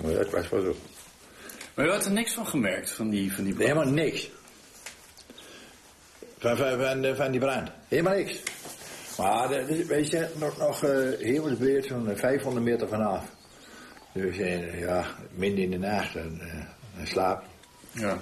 Maar 0.01 0.13
dat 0.13 0.29
was 0.29 0.49
wel 0.49 0.61
zo. 0.61 0.75
Maar 1.75 1.85
u 1.85 1.89
had 1.89 2.05
er 2.05 2.11
niks 2.11 2.33
van 2.33 2.47
gemerkt, 2.47 2.91
van 2.91 3.09
die, 3.09 3.33
van 3.33 3.43
die 3.43 3.53
brand? 3.53 3.69
Helemaal 3.69 3.93
niks. 3.93 4.29
Van, 6.37 6.57
van, 6.57 6.79
van, 6.79 7.15
van 7.15 7.31
die 7.31 7.39
brand. 7.39 7.69
Helemaal 7.87 8.15
niks. 8.15 8.39
Maar 9.17 9.47
de, 9.47 9.85
wij 9.85 10.05
zijn 10.05 10.29
nog, 10.37 10.57
nog 10.57 10.83
uh, 10.83 11.17
heel 11.19 11.55
breed, 11.55 11.85
zo'n 11.85 12.11
500 12.15 12.65
meter 12.65 12.87
vanaf. 12.87 13.23
Dus 14.13 14.35
ja, 14.79 15.05
midden 15.33 15.63
in 15.63 15.71
de 15.71 15.77
nacht 15.77 16.15
en, 16.15 16.41
en 16.97 17.07
slaap. 17.07 17.43
Ja 17.91 18.21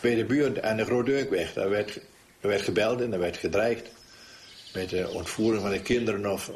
bij 0.00 0.14
de 0.14 0.24
buurt 0.24 0.62
aan 0.62 0.76
de 0.76 0.84
Grootdeukweg. 0.84 1.52
Daar 1.52 1.68
werd, 1.68 2.00
daar 2.40 2.50
werd 2.50 2.62
gebeld 2.62 3.00
en 3.00 3.10
daar 3.10 3.20
werd 3.20 3.36
gedreigd 3.36 3.90
met 4.72 4.90
de 4.90 5.10
ontvoering 5.10 5.62
van 5.62 5.70
de 5.70 5.82
kinderen 5.82 6.32
of, 6.32 6.50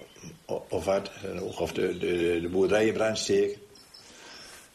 of 0.69 0.85
wat. 0.85 1.11
Of 1.59 1.73
de, 1.73 1.99
de, 1.99 2.39
de 2.41 2.49
boerderij 2.49 2.87
in 2.87 2.93
brand 2.93 3.19
steken. 3.19 3.61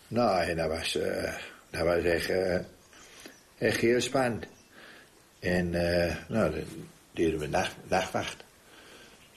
Nou, 0.08 0.43
en 0.43 0.58
dat 0.58 0.67
was, 0.67 0.95
uh, 0.95 1.34
dat 1.69 1.82
was 1.82 2.03
echt, 2.03 2.29
uh, 2.29 2.60
echt 3.58 3.82
heel 3.82 4.01
spannend. 4.01 4.45
En 5.39 5.73
uh, 5.73 6.15
nou, 6.27 6.51
dan 6.51 6.63
deden 7.12 7.39
we 7.39 7.47
nacht, 7.47 7.75
nachtwacht. 7.88 8.43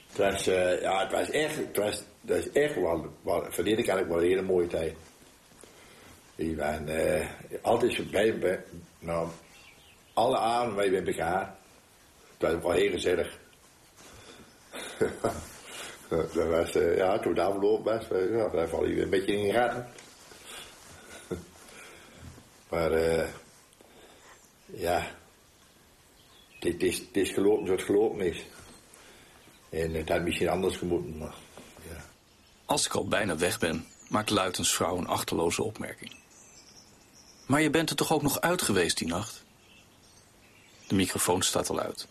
Het 0.07 0.17
was, 0.17 0.43
ja, 0.81 1.03
het 1.03 1.11
was 1.11 1.29
echt, 1.29 1.55
het 1.55 1.77
was, 1.77 2.03
dat 2.21 2.37
is 2.37 2.51
echt 2.51 2.75
wel, 2.75 3.13
wel 3.23 3.49
dit 3.63 3.85
kan 3.85 3.97
ik 3.97 4.07
wel 4.07 4.17
een 4.17 4.27
hele 4.27 4.41
mooie 4.41 4.67
tijd. 4.67 4.93
Die 6.35 6.55
waren 6.55 7.27
altijd 7.61 8.11
bij, 8.11 8.63
nou, 9.03 9.29
alle 10.13 10.37
avonden 10.37 10.75
wij 10.75 10.89
bij 10.89 11.05
elkaar. 11.05 11.55
Dat 12.37 12.53
was 12.53 12.61
wel 12.61 12.71
heel 12.71 12.91
gezellig. 12.91 13.39
dat 16.09 16.33
was, 16.33 16.75
uh, 16.75 16.97
ja, 16.97 17.19
toen 17.19 17.33
de 17.33 17.41
afloop 17.41 17.83
was, 17.83 18.09
uh, 18.11 18.37
ja, 18.37 18.49
daar 18.49 18.67
val 18.67 18.85
je 18.85 19.01
een 19.01 19.09
beetje 19.09 19.37
in 19.37 19.53
ratten. 19.53 19.87
maar, 22.69 22.91
uh, 22.91 23.27
ja, 24.65 25.11
dit 26.59 26.83
is, 26.83 27.11
dit 27.11 27.27
gelopen 27.27 27.65
zoals 27.65 27.81
het 27.81 27.89
gelopen 27.89 28.19
is. 28.19 28.45
En 29.69 29.93
het 29.93 30.09
had 30.09 30.21
misschien 30.21 30.49
anders 30.49 30.77
gemoeten, 30.77 31.17
maar, 31.17 31.35
ja. 31.89 32.03
Als 32.65 32.85
ik 32.85 32.93
al 32.93 33.07
bijna 33.07 33.37
weg 33.37 33.59
ben, 33.59 33.85
maakt 34.09 34.29
Luitens 34.29 34.75
vrouw 34.75 34.97
een 34.97 35.07
achterloze 35.07 35.63
opmerking. 35.63 36.22
Maar 37.45 37.61
je 37.61 37.69
bent 37.69 37.89
er 37.89 37.95
toch 37.95 38.13
ook 38.13 38.21
nog 38.21 38.41
uit 38.41 38.61
geweest 38.61 38.97
die 38.97 39.07
nacht? 39.07 39.43
De 40.87 40.95
microfoon 40.95 41.41
staat 41.41 41.69
al 41.69 41.79
uit. 41.79 42.07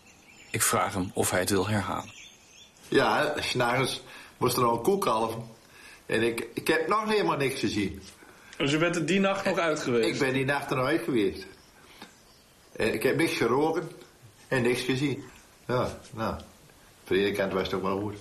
Ik 0.51 0.61
vraag 0.61 0.93
hem 0.93 1.11
of 1.13 1.29
hij 1.29 1.39
het 1.39 1.49
wil 1.49 1.67
herhalen. 1.67 2.13
Ja, 2.87 3.33
s'nachts 3.37 4.01
moest 4.37 4.57
er 4.57 4.65
al 4.65 4.75
een 4.77 4.81
koekalven. 4.81 5.43
En 6.05 6.23
ik, 6.23 6.47
ik 6.53 6.67
heb 6.67 6.87
nog 6.87 7.09
helemaal 7.09 7.37
niks 7.37 7.59
gezien. 7.59 8.01
Dus 8.57 8.71
je 8.71 8.77
bent 8.77 8.95
er 8.95 9.05
die 9.05 9.19
nacht 9.19 9.45
nog 9.45 9.57
uit 9.57 9.79
geweest? 9.79 10.13
Ik 10.13 10.19
ben 10.19 10.33
die 10.33 10.45
nacht 10.45 10.69
er 10.69 10.75
nog 10.75 10.85
uit 10.85 11.03
geweest. 11.03 11.45
En 12.75 12.93
ik 12.93 13.03
heb 13.03 13.15
niks 13.15 13.37
geroken 13.37 13.91
en 14.47 14.61
niks 14.61 14.81
gezien. 14.81 15.23
Ja, 15.67 15.99
nou. 16.11 16.41
De 17.07 17.17
ene 17.17 17.31
kant 17.31 17.53
was 17.53 17.63
het 17.63 17.73
ook 17.73 17.81
wel 17.81 17.99
goed. 17.99 18.15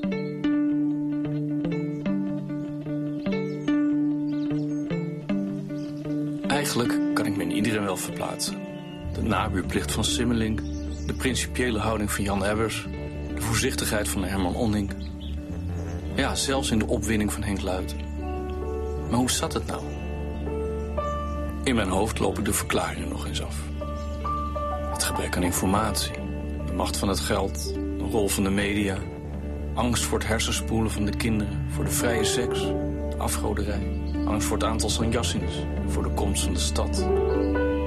Kan 6.76 7.26
ik 7.26 7.36
me 7.36 7.42
in 7.42 7.52
iedereen 7.52 7.84
wel 7.84 7.96
verplaatsen. 7.96 8.58
De 9.12 9.22
nabuurplicht 9.22 9.92
van 9.92 10.04
Simmelink, 10.04 10.60
de 11.06 11.14
principiële 11.14 11.78
houding 11.78 12.12
van 12.12 12.24
Jan 12.24 12.44
Ebbers, 12.44 12.86
de 13.34 13.40
voorzichtigheid 13.40 14.08
van 14.08 14.24
Herman 14.24 14.54
Onning. 14.54 14.90
Ja, 16.14 16.34
zelfs 16.34 16.70
in 16.70 16.78
de 16.78 16.86
opwinding 16.86 17.32
van 17.32 17.42
Henk 17.42 17.62
Luiten. 17.62 17.96
Maar 19.10 19.18
hoe 19.18 19.30
zat 19.30 19.52
het 19.52 19.66
nou? 19.66 19.82
In 21.64 21.74
mijn 21.74 21.88
hoofd 21.88 22.18
lopen 22.18 22.44
de 22.44 22.52
verklaringen 22.52 23.08
nog 23.08 23.26
eens 23.26 23.42
af. 23.42 23.56
Het 24.92 25.02
gebrek 25.02 25.36
aan 25.36 25.42
informatie, 25.42 26.12
de 26.66 26.72
macht 26.72 26.96
van 26.96 27.08
het 27.08 27.20
geld, 27.20 27.74
de 27.74 28.06
rol 28.10 28.28
van 28.28 28.44
de 28.44 28.50
media, 28.50 28.96
angst 29.74 30.04
voor 30.04 30.18
het 30.18 30.26
hersenspoelen 30.26 30.90
van 30.90 31.04
de 31.04 31.16
kinderen, 31.16 31.66
voor 31.70 31.84
de 31.84 31.90
vrije 31.90 32.24
seks, 32.24 32.60
de 32.60 33.16
afgoderij, 33.18 34.00
angst 34.26 34.46
voor 34.46 34.56
het 34.56 34.66
aantal 34.66 34.90
sanjassins, 34.90 35.54
voor 35.88 36.02
de 36.02 36.10
komst 36.10 36.42
van 36.42 36.52
de 36.52 36.60
stad, 36.60 36.96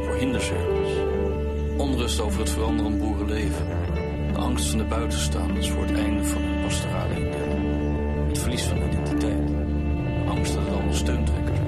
voor 0.04 0.16
hindercirkels, 0.16 0.92
onrust 1.78 2.20
over 2.20 2.40
het 2.40 2.50
veranderend 2.50 3.00
boerenleven, 3.00 3.68
de 4.34 4.40
angst 4.40 4.70
van 4.70 4.78
de 4.78 4.84
buitenstaanders 4.84 5.70
voor 5.70 5.82
het 5.82 5.98
einde 5.98 6.26
van 6.26 6.42
hun 6.42 6.64
pastorale 6.64 7.14
indeling, 7.14 8.28
het 8.28 8.40
verlies 8.40 8.64
van 8.64 8.78
identiteit, 8.78 9.48
de 9.48 10.24
angst 10.28 10.54
dat 10.54 10.64
het 10.64 10.74
allemaal 10.74 10.94
steuntrekkers 10.94 11.60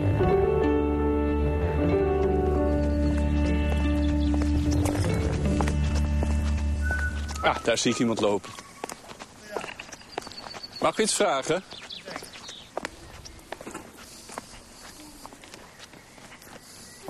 Ah, 7.42 7.64
daar 7.64 7.78
zie 7.78 7.92
ik 7.92 8.00
iemand 8.00 8.20
lopen. 8.20 8.50
Mag 10.80 10.92
ik 10.92 10.98
iets 10.98 11.14
vragen? 11.14 11.64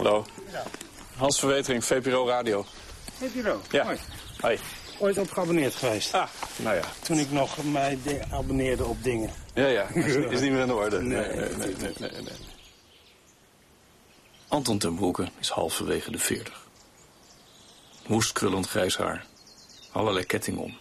Hallo. 0.02 0.26
Hans 1.18 1.40
Verwetering, 1.40 1.84
VPRO 1.84 2.28
Radio. 2.28 2.66
VPRO? 3.18 3.62
Ja. 3.72 3.84
Hoi. 3.86 3.98
Hoi. 4.40 4.60
Ooit 5.00 5.18
op 5.18 5.32
geabonneerd 5.32 5.76
geweest. 5.76 6.14
Ah, 6.14 6.28
nou 6.56 6.76
ja. 6.76 6.84
Toen 7.02 7.18
ik 7.18 7.32
nog 7.32 7.64
mij 7.64 7.98
de- 8.04 8.22
abonneerde 8.32 8.86
op 8.86 9.04
dingen. 9.04 9.30
Ja, 9.54 9.66
ja. 9.68 9.88
Is, 9.94 10.16
is 10.16 10.40
niet 10.46 10.52
meer 10.52 10.62
in 10.62 10.72
orde. 10.74 11.02
Nee. 11.02 11.28
nee, 11.28 11.50
nee, 11.56 11.76
nee, 11.80 11.94
nee, 12.00 12.12
nee. 12.12 12.34
Anton 14.48 14.78
ten 14.78 14.96
Broeke 14.96 15.28
is 15.40 15.50
halverwege 15.50 16.12
de 16.12 16.20
40. 16.20 16.68
Woest 18.08 18.32
krullend 18.32 18.68
grijs 18.70 18.98
haar. 18.98 19.26
Allerlei 19.92 20.26
ketting 20.26 20.58
om. 20.58 20.78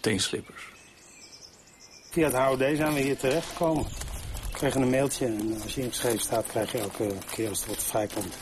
Teenslippers. 0.00 0.62
Via 2.10 2.24
het 2.24 2.34
HOD 2.34 2.58
zijn 2.76 2.94
we 2.94 3.00
hier 3.00 3.18
terechtgekomen. 3.18 3.86
We 4.58 4.64
kregen 4.64 4.82
een 4.82 4.90
mailtje 4.90 5.26
en 5.26 5.60
als 5.62 5.74
je 5.74 5.80
ingeschreven 5.82 6.20
staat 6.20 6.46
krijg 6.46 6.72
je 6.72 6.78
elke 6.78 7.12
keer 7.30 7.48
als 7.48 7.62
er 7.62 7.68
wat 7.68 7.82
vrijkomt. 7.82 8.34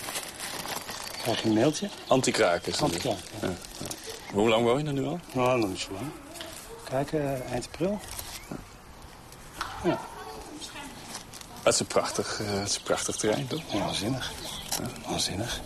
Krijg 1.22 1.42
je 1.42 1.48
een 1.48 1.54
mailtje. 1.54 1.88
Antikraak 2.06 2.66
is 2.66 2.72
het. 2.72 2.82
Antikraak, 2.82 3.18
Ja, 3.40 3.48
ja. 3.48 3.86
Hoe 4.32 4.48
lang 4.48 4.64
woon 4.64 4.78
je 4.78 4.84
er 4.86 4.92
nu 4.92 5.04
al? 5.06 5.20
Nou, 5.32 5.58
nog 5.58 5.68
niet 5.68 5.78
zo 5.78 5.92
lang. 5.92 6.06
Kijk, 6.84 7.12
eh, 7.12 7.50
eind 7.50 7.66
april. 7.72 7.98
Ja, 9.84 10.00
Het 11.62 11.74
is 11.74 11.80
een 11.80 11.86
prachtig, 11.86 12.40
eh, 12.40 12.58
het 12.58 12.68
is 12.68 12.76
een 12.76 12.82
prachtig 12.82 13.16
terrein, 13.16 13.46
toch? 13.46 13.62
ja 13.72 13.78
waanzinnig. 13.78 14.32
Ja, 14.70 15.10
waanzinnig. 15.10 15.60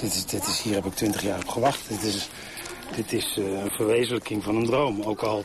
Dit 0.00 0.14
is, 0.14 0.26
dit 0.26 0.46
is, 0.46 0.60
hier 0.60 0.74
heb 0.74 0.84
ik 0.84 0.94
twintig 0.94 1.22
jaar 1.22 1.38
op 1.38 1.48
gewacht. 1.48 1.88
Dit 1.88 2.02
is, 2.02 2.28
dit 2.96 3.12
is 3.12 3.34
eh, 3.38 3.44
een 3.44 3.70
verwezenlijking 3.70 4.44
van 4.44 4.56
een 4.56 4.66
droom. 4.66 5.02
Ook 5.02 5.22
al 5.22 5.44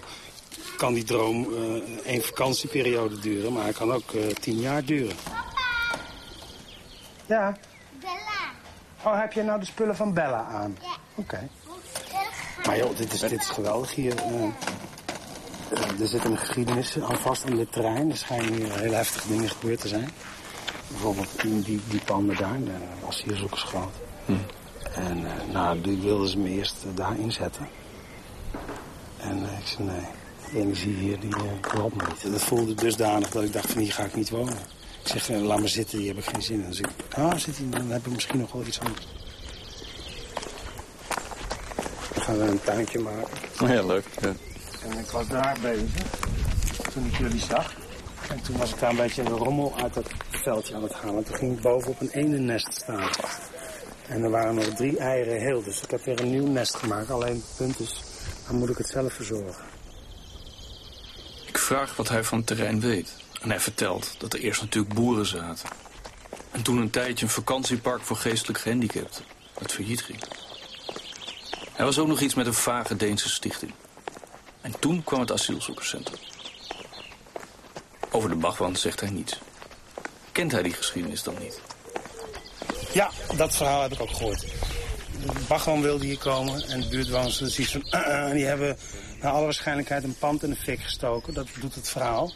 kan 0.76 0.94
die 0.94 1.04
droom 1.04 1.48
eh 1.54 1.82
één 2.06 2.22
vakantieperiode 2.22 3.20
duren, 3.20 3.54
maar 3.54 3.64
hij 3.64 3.74
kan 3.74 3.92
ook 3.94 4.12
eh, 4.12 4.28
tien 4.28 4.58
jaar 4.60 4.86
duren. 4.86 5.16
Ja? 7.26 7.58
Bella. 8.00 8.52
Oh, 9.04 9.20
heb 9.20 9.34
jij 9.34 9.44
nou 9.44 9.60
de 9.60 9.66
spullen 9.66 9.96
van 9.96 10.14
Bella 10.14 10.46
aan? 10.46 10.78
Ja. 10.82 10.96
Oké. 11.16 11.48
Maar 12.66 12.78
joh, 12.78 12.98
dit 12.98 13.14
is, 13.14 13.20
dit 13.20 13.32
is 13.42 13.50
geweldig 13.50 13.96
hier. 13.96 14.16
eh. 14.16 14.44
Er 16.00 16.08
zit 16.08 16.24
een 16.26 16.38
geschiedenis 16.38 17.00
aan 17.02 17.18
vast 17.18 17.46
aan 17.46 17.56
dit 17.56 17.72
terrein. 17.72 18.10
Er 18.12 18.18
schijnen 18.18 18.54
hier 18.54 18.80
hele 18.80 18.96
heftige 18.96 19.28
dingen 19.28 19.50
gebeurd 19.50 19.82
te 19.82 19.88
zijn. 19.88 20.10
Bijvoorbeeld 20.88 21.42
die, 21.42 21.62
die, 21.62 21.82
die 21.88 22.02
panden 22.06 22.36
daar, 22.38 22.60
de 22.64 22.72
asielzoekersgroot. 23.08 23.94
En 24.94 25.26
eh, 25.26 25.54
nou, 25.54 25.82
die 25.82 25.98
wilden 26.02 26.28
ze 26.28 26.38
me 26.38 26.50
eerst 26.50 26.76
daar 26.94 27.18
inzetten. 27.20 27.68
En 29.18 29.44
eh, 29.50 29.60
ik 29.60 29.68
zei 29.68 29.84
nee, 29.88 30.06
energie 30.56 30.94
hier 30.94 31.20
die 31.20 31.36
eh, 31.36 31.42
klopt 31.62 31.96
me 31.96 32.04
niet. 32.08 32.24
En 32.24 32.32
dat 32.32 32.42
voelde 32.42 32.74
dusdanig 32.74 33.30
dat 33.30 33.44
ik 33.44 33.54
dacht 33.54 33.72
van 33.72 33.82
hier 33.82 33.92
ga 33.92 34.04
ik 34.04 34.16
niet 34.16 34.30
wonen. 34.30 34.58
Ik 35.04 35.08
zeg, 35.12 35.30
eh, 35.30 35.42
laat 35.42 35.60
me 35.60 35.68
zitten, 35.68 36.00
hier 36.00 36.08
heb 36.08 36.18
ik 36.18 36.30
geen 36.30 36.42
zin 36.42 36.62
in. 36.62 36.70
Dus 36.70 36.80
ik, 36.80 36.90
ah, 37.10 37.36
zit 37.36 37.58
hier, 37.58 37.70
dan 37.70 37.90
heb 37.90 38.06
ik 38.06 38.12
misschien 38.12 38.40
nog 38.40 38.52
wel 38.52 38.64
iets 38.66 38.80
anders. 38.80 39.08
Dan 42.14 42.24
gaan 42.24 42.38
we 42.38 42.44
een 42.44 42.62
tuintje 42.62 43.00
maken. 43.00 43.28
Oh, 43.62 43.70
ja, 43.70 43.86
leuk. 43.86 44.06
Ja. 44.22 44.34
En 44.90 44.98
ik 45.00 45.10
was 45.10 45.28
daar 45.28 45.58
bezig 45.62 45.92
toen 46.94 47.06
ik 47.06 47.18
jullie 47.18 47.40
zag. 47.40 47.74
En 48.30 48.42
toen 48.42 48.58
was 48.58 48.72
ik 48.74 48.80
daar 48.80 48.90
een 48.90 48.96
beetje 48.96 49.24
de 49.24 49.30
rommel 49.30 49.74
uit 49.78 49.94
dat 49.94 50.08
veldje 50.30 50.76
aan 50.76 50.84
het 50.84 50.94
halen. 50.94 51.24
Toen 51.24 51.36
ging 51.36 51.56
ik 51.56 51.62
boven 51.62 51.92
op 51.92 52.02
een 52.02 52.10
ene 52.10 52.38
nest 52.38 52.74
staan. 52.74 53.10
En 54.08 54.24
er 54.24 54.30
waren 54.30 54.56
nog 54.56 54.64
drie 54.64 54.98
eieren 54.98 55.40
heel. 55.40 55.64
Dus 55.64 55.82
ik 55.82 55.92
heb 55.92 56.04
weer 56.04 56.20
een 56.20 56.32
nieuw 56.32 56.48
nest 56.48 56.76
gemaakt. 56.76 57.10
Alleen 57.10 57.34
het 57.34 57.58
punt 57.58 57.80
is, 57.80 58.04
dan 58.48 58.56
moet 58.56 58.70
ik 58.70 58.78
het 58.78 58.88
zelf 58.88 59.14
verzorgen. 59.14 59.75
Vraag 61.66 61.96
wat 61.96 62.10
hij 62.10 62.24
van 62.24 62.38
het 62.38 62.48
terrein 62.48 62.80
weet. 62.80 63.14
En 63.42 63.50
hij 63.50 63.60
vertelt 63.60 64.16
dat 64.18 64.34
er 64.34 64.40
eerst 64.40 64.62
natuurlijk 64.62 64.94
boeren 64.94 65.26
zaten. 65.26 65.70
En 66.52 66.62
toen 66.62 66.78
een 66.78 66.90
tijdje 66.90 67.26
een 67.26 67.32
vakantiepark 67.32 68.02
voor 68.02 68.18
geestelijk 68.18 68.60
gehandicapten. 68.60 69.24
Dat 69.60 69.72
failliet 69.72 70.02
ging. 70.02 70.24
Hij 71.74 71.86
was 71.86 72.00
ook 72.00 72.08
nog 72.08 72.22
iets 72.22 72.34
met 72.34 72.46
een 72.46 72.54
vage 72.54 72.96
Deense 72.96 73.30
stichting. 73.30 73.72
En 74.62 74.80
toen 74.80 75.04
kwam 75.04 75.20
het 75.20 75.32
asielzoekerscentrum. 75.32 76.20
Over 78.12 78.30
de 78.30 78.36
Bachwand 78.36 78.80
zegt 78.80 79.00
hij 79.00 79.10
niets. 79.10 79.40
Kent 80.32 80.52
hij 80.52 80.64
die 80.64 80.74
geschiedenis 80.74 81.24
dan 81.24 81.36
niet? 81.40 81.62
Ja, 82.94 83.12
dat 83.38 83.56
verhaal 83.56 83.82
heb 83.82 83.92
ik 83.92 84.02
ook 84.02 84.12
gehoord. 84.12 84.46
Bachman 85.48 85.82
wilde 85.82 86.06
hier 86.06 86.18
komen 86.18 86.68
en 86.68 86.82
de 86.82 86.88
buurtbewoners. 86.88 87.42
"Uh, 87.42 87.76
uh," 87.92 88.32
die 88.32 88.46
hebben 88.46 88.78
naar 89.22 89.32
alle 89.32 89.44
waarschijnlijkheid 89.44 90.04
een 90.04 90.16
pand 90.20 90.44
in 90.44 90.50
de 90.50 90.56
fik 90.56 90.80
gestoken. 90.80 91.34
Dat 91.34 91.48
doet 91.62 91.76
het 91.76 91.90
verhaal. 91.90 92.32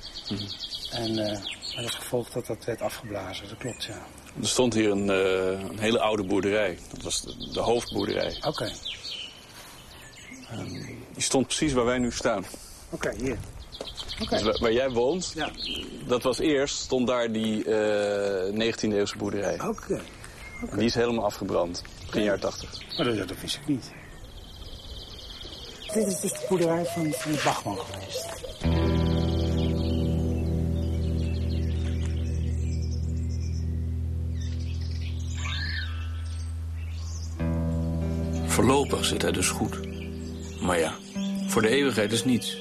En 0.91 1.17
eh 1.27 1.39
met 1.75 1.85
als 1.85 1.95
gevolg 1.95 2.29
dat 2.29 2.45
dat 2.45 2.65
werd 2.65 2.81
afgeblazen. 2.81 3.47
Dat 3.49 3.57
klopt, 3.57 3.83
ja. 3.83 4.05
Er 4.41 4.47
stond 4.47 4.73
hier 4.73 4.91
een, 4.91 5.09
eh, 5.09 5.69
een 5.69 5.79
hele 5.79 5.99
oude 5.99 6.23
boerderij. 6.23 6.77
Dat 6.93 7.01
was 7.03 7.21
de, 7.21 7.49
de 7.53 7.59
hoofdboerderij. 7.59 8.37
Oké, 8.47 8.71
Die 11.13 11.23
stond 11.23 11.45
precies 11.45 11.73
waar 11.73 11.85
wij 11.85 11.97
nu 11.97 12.11
staan. 12.11 12.45
oké, 12.89 13.13
hier. 13.17 13.37
Dus 14.29 14.41
waar, 14.43 14.57
waar 14.59 14.73
jij 14.73 14.89
woont, 14.89 15.31
Ja. 15.35 15.51
dat 16.07 16.23
was 16.23 16.39
eerst, 16.39 16.75
stond 16.77 17.07
daar 17.07 17.31
die 17.31 17.63
eh 17.63 18.53
19e 18.53 18.93
eeuwse 18.97 19.17
boerderij. 19.17 19.61
Oké. 19.61 20.01
En 20.69 20.77
Die 20.77 20.85
is 20.85 20.95
helemaal 20.95 21.25
afgebrand, 21.25 21.83
begin 22.05 22.23
jaar 22.23 22.39
80. 22.39 22.97
Maar 22.97 23.05
dat, 23.05 23.27
dat 23.27 23.39
wist 23.41 23.55
ik 23.55 23.67
niet. 23.67 23.91
Dit 25.93 26.07
is 26.07 26.19
dus 26.19 26.31
de 26.31 26.45
boerderij 26.49 26.85
van, 26.85 27.03
de 27.03 27.41
Bachman 27.43 27.77
geweest. 27.77 28.27
Voorlopig 38.51 39.05
zit 39.05 39.21
hij 39.21 39.31
dus 39.31 39.49
goed. 39.49 39.79
Maar 40.61 40.79
ja, 40.79 40.93
voor 41.47 41.61
de 41.61 41.69
eeuwigheid 41.69 42.11
is 42.11 42.23
niets. 42.23 42.57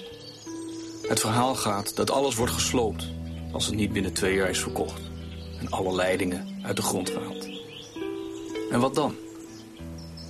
Het 1.08 1.20
verhaal 1.20 1.54
gaat 1.54 1.96
dat 1.96 2.10
alles 2.10 2.34
wordt 2.34 2.52
gesloopt 2.52 3.08
als 3.52 3.66
het 3.66 3.74
niet 3.74 3.92
binnen 3.92 4.12
twee 4.12 4.34
jaar 4.34 4.50
is 4.50 4.60
verkocht. 4.60 5.00
En 5.60 5.70
alle 5.70 5.94
leidingen 5.94 6.48
uit 6.62 6.76
de 6.76 6.82
grond 6.82 7.10
gehaald. 7.10 7.48
En 8.70 8.80
wat 8.80 8.94
dan? 8.94 9.14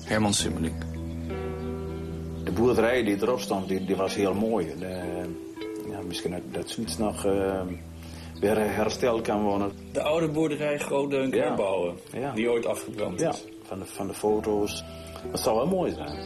Herman 0.04 0.34
Simmelink. 0.34 0.87
De 2.48 2.54
boerderij 2.54 3.02
die 3.04 3.16
erop 3.22 3.40
stond, 3.40 3.68
die, 3.68 3.84
die 3.84 3.96
was 3.96 4.14
heel 4.14 4.34
mooi. 4.34 4.66
De, 4.78 5.00
ja, 5.90 5.98
misschien 6.06 6.30
dat, 6.30 6.40
dat 6.52 6.70
zoiets 6.70 6.98
nog 6.98 7.24
eh, 7.24 7.60
weer 8.40 8.56
hersteld 8.58 9.22
kan 9.22 9.42
worden. 9.42 9.72
De 9.92 10.02
oude 10.02 10.28
boerderij 10.28 10.78
Grootdeunk 10.78 11.34
Ja. 11.34 11.42
herbouwen, 11.46 11.94
Ja. 12.12 12.32
die 12.32 12.50
ooit 12.50 12.66
afgebrand 12.66 13.20
Ja, 13.20 13.28
is. 13.30 13.44
van 13.62 13.78
de, 13.78 13.84
van 13.86 14.06
de 14.06 14.14
foto's. 14.14 14.84
Dat 15.30 15.40
zou 15.40 15.56
wel 15.56 15.66
mooi 15.66 15.92
zijn. 15.92 16.18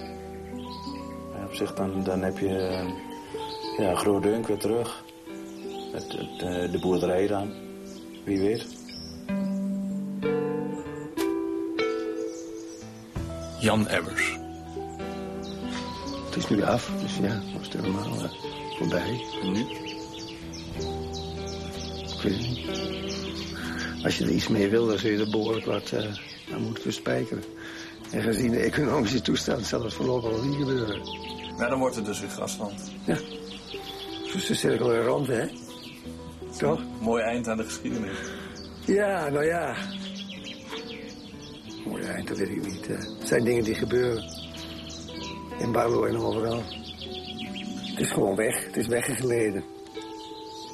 Op 1.46 1.54
zich, 1.54 1.74
dan, 1.74 2.02
dan 2.04 2.22
heb 2.22 2.38
je 2.38 2.56
eh, 2.58 2.88
ja, 3.78 3.94
Groot 3.94 4.22
Dunk 4.22 4.46
weer 4.46 4.58
terug. 4.58 5.04
Het, 5.92 6.12
het, 6.12 6.42
eh, 6.42 6.72
de 6.72 6.78
boerderij 6.80 7.26
dan. 7.26 7.52
Wie 8.24 8.40
weet. 8.40 8.66
Jan 13.60 13.86
Ebbers. 13.86 14.38
Het 16.32 16.42
is 16.42 16.48
nu 16.48 16.62
af, 16.62 16.90
dus 17.00 17.16
ja, 17.16 17.22
het 17.22 17.58
was 17.58 17.68
helemaal 17.72 18.24
uh, 18.24 18.30
voorbij. 18.78 19.24
En 19.42 19.52
nu? 19.52 19.60
Ik 22.00 22.20
weet 22.22 22.32
het 22.32 22.48
niet. 22.48 24.04
Als 24.04 24.18
je 24.18 24.24
er 24.24 24.30
iets 24.30 24.48
mee 24.48 24.68
wil, 24.68 24.86
dan 24.86 24.98
zul 24.98 25.10
je 25.10 25.18
er 25.18 25.30
behoorlijk 25.30 25.66
wat 25.66 25.90
uh, 25.94 26.00
aan 26.54 26.62
moeten 26.62 26.82
verspijkeren. 26.82 27.44
En 28.10 28.22
gezien 28.22 28.50
de 28.50 28.58
economische 28.58 29.22
toestand 29.22 29.66
zal 29.66 29.82
het 29.82 29.94
voorlopig 29.94 30.30
wel 30.30 30.42
niet 30.42 30.56
gebeuren. 30.56 31.00
Nou, 31.56 31.68
dan 31.70 31.78
wordt 31.78 31.96
het 31.96 32.04
dus 32.04 32.20
weer 32.20 32.28
grasland. 32.28 32.92
Ja. 33.04 33.18
Dus 34.32 34.46
de 34.46 34.54
cirkel 34.54 34.92
er 34.92 35.04
rond, 35.04 35.26
hè? 35.26 35.46
Toch? 36.58 36.80
Mooi 37.00 37.22
eind 37.22 37.48
aan 37.48 37.56
de 37.56 37.64
geschiedenis. 37.64 38.18
Ja, 38.86 39.28
nou 39.28 39.44
ja. 39.44 39.76
Mooi 41.86 42.02
eind, 42.02 42.28
dat 42.28 42.38
weet 42.38 42.48
ik 42.48 42.66
niet. 42.66 42.86
Het 42.86 43.28
zijn 43.28 43.44
dingen 43.44 43.64
die 43.64 43.74
gebeuren. 43.74 44.41
In 45.62 45.72
Barlo 45.72 46.04
en 46.04 46.16
overal. 46.16 46.62
Het 47.90 48.00
is 48.00 48.10
gewoon 48.10 48.36
weg. 48.36 48.64
Het 48.64 48.76
is 48.76 48.86
weggeleden. 48.86 49.64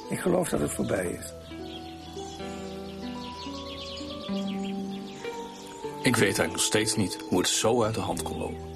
Ik 0.09 0.19
geloof 0.19 0.49
dat 0.49 0.59
het 0.59 0.71
voorbij 0.71 1.19
is. 1.19 1.33
Ik 6.01 6.15
weet 6.15 6.21
eigenlijk 6.21 6.51
nog 6.51 6.61
steeds 6.61 6.95
niet 6.95 7.17
hoe 7.29 7.37
het 7.37 7.47
zo 7.47 7.83
uit 7.83 7.93
de 7.93 7.99
hand 7.99 8.21
kon 8.21 8.37
lopen. 8.37 8.67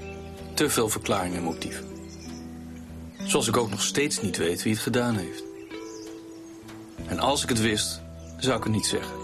Te 0.53 0.70
veel 0.70 0.89
verklaringen 0.89 1.38
en 1.38 1.43
motieven. 1.43 1.86
Zoals 3.24 3.47
ik 3.47 3.57
ook 3.57 3.70
nog 3.70 3.82
steeds 3.82 4.22
niet 4.22 4.38
weet 4.38 4.64
wie 4.64 4.74
het 4.74 4.82
gedaan 4.82 5.16
heeft. 5.16 5.43
En 7.07 7.20
als 7.20 7.43
ik 7.43 7.49
het 7.49 7.61
wist, 7.61 8.01
zou 8.38 8.57
ik 8.57 8.64
het 8.64 8.74
niet 8.74 8.86
zeggen. 8.86 9.18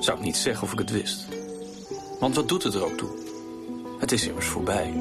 Zou 0.00 0.18
ik 0.18 0.24
niet 0.24 0.36
zeggen 0.36 0.66
of 0.66 0.72
ik 0.72 0.78
het 0.78 0.90
wist. 0.90 1.26
Want 2.20 2.34
wat 2.34 2.48
doet 2.48 2.62
het 2.62 2.74
er 2.74 2.84
ook 2.84 2.96
toe? 2.96 3.10
Het 3.98 4.12
is 4.12 4.26
immers 4.26 4.46
voorbij. 4.46 4.94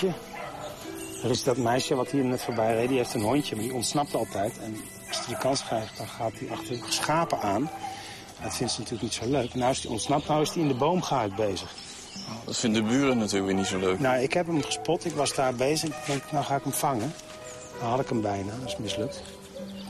Hondje. 0.00 0.20
Er 1.22 1.30
is 1.30 1.44
dat 1.44 1.56
meisje 1.56 1.94
wat 1.94 2.10
hier 2.10 2.24
net 2.24 2.42
voorbij 2.42 2.74
reed, 2.74 2.88
die 2.88 2.96
heeft 2.96 3.14
een 3.14 3.22
hondje, 3.22 3.54
maar 3.54 3.64
die 3.64 3.74
ontsnapt 3.74 4.14
altijd. 4.14 4.58
En 4.58 4.76
als 5.08 5.26
hij 5.26 5.34
de 5.34 5.40
kans 5.40 5.64
krijgt, 5.64 5.96
dan 5.96 6.08
gaat 6.08 6.32
hij 6.34 6.50
achter 6.50 6.76
schapen 6.88 7.40
aan. 7.40 7.70
Dat 8.42 8.54
vindt 8.54 8.72
ze 8.72 8.78
natuurlijk 8.78 9.02
niet 9.02 9.12
zo 9.12 9.28
leuk. 9.28 9.54
Nou 9.54 9.70
is 9.70 9.80
die 9.80 9.90
ontsnapt, 9.90 10.28
nou 10.28 10.42
is 10.42 10.50
hij 10.50 10.62
in 10.62 10.68
de 10.68 10.74
boomgaard 10.74 11.36
bezig. 11.36 11.74
Dat 12.44 12.56
vinden 12.56 12.84
de 12.84 12.88
buren 12.88 13.18
natuurlijk 13.18 13.46
weer 13.46 13.54
niet 13.54 13.66
zo 13.66 13.78
leuk. 13.78 13.98
Nou, 14.00 14.22
ik 14.22 14.32
heb 14.32 14.46
hem 14.46 14.62
gespot, 14.62 15.04
ik 15.04 15.14
was 15.14 15.34
daar 15.34 15.54
bezig. 15.54 15.88
Ik 15.88 16.06
denk, 16.06 16.22
nou 16.32 16.44
ga 16.44 16.56
ik 16.56 16.62
hem 16.62 16.72
vangen. 16.72 17.12
Dan 17.80 17.88
had 17.88 18.00
ik 18.00 18.08
hem 18.08 18.20
bijna, 18.20 18.52
dat 18.60 18.68
is 18.68 18.76
mislukt. 18.76 19.22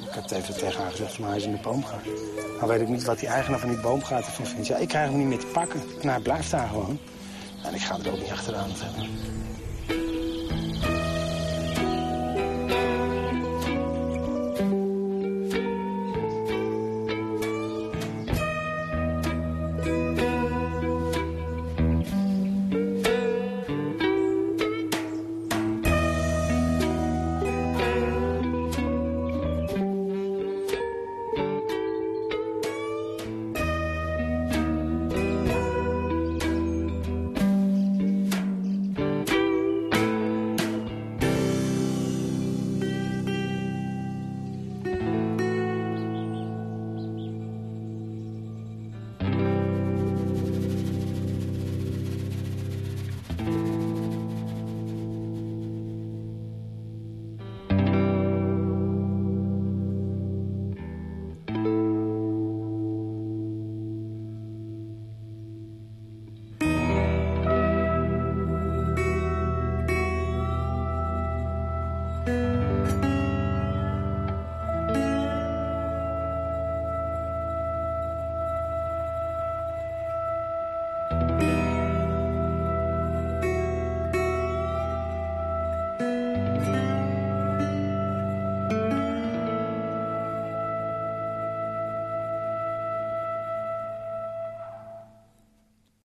Ik 0.06 0.16
heb 0.16 0.30
even 0.30 0.56
tegen 0.56 0.82
haar 0.82 0.90
gezegd, 0.90 1.14
van, 1.14 1.24
hij 1.24 1.36
is 1.36 1.44
in 1.44 1.52
de 1.52 1.58
boomgaard. 1.62 2.04
Nou 2.56 2.66
weet 2.66 2.80
ik 2.80 2.88
niet 2.88 3.04
wat 3.04 3.18
die 3.18 3.28
eigenaar 3.28 3.58
van 3.60 3.68
die 3.68 3.80
boomgaard 3.80 4.26
ervan 4.26 4.46
vindt. 4.46 4.66
Ja, 4.66 4.76
ik 4.76 4.88
krijg 4.88 5.08
hem 5.08 5.18
niet 5.18 5.26
meer 5.26 5.38
te 5.38 5.46
pakken. 5.46 5.82
En 6.00 6.08
hij 6.08 6.20
blijft 6.20 6.50
daar 6.50 6.68
gewoon. 6.68 6.98
En 7.62 7.74
ik 7.74 7.80
ga 7.80 7.98
er 8.04 8.12
ook 8.12 8.18
niet 8.18 8.30
achteraan 8.30 8.70
hebben. 8.74 9.39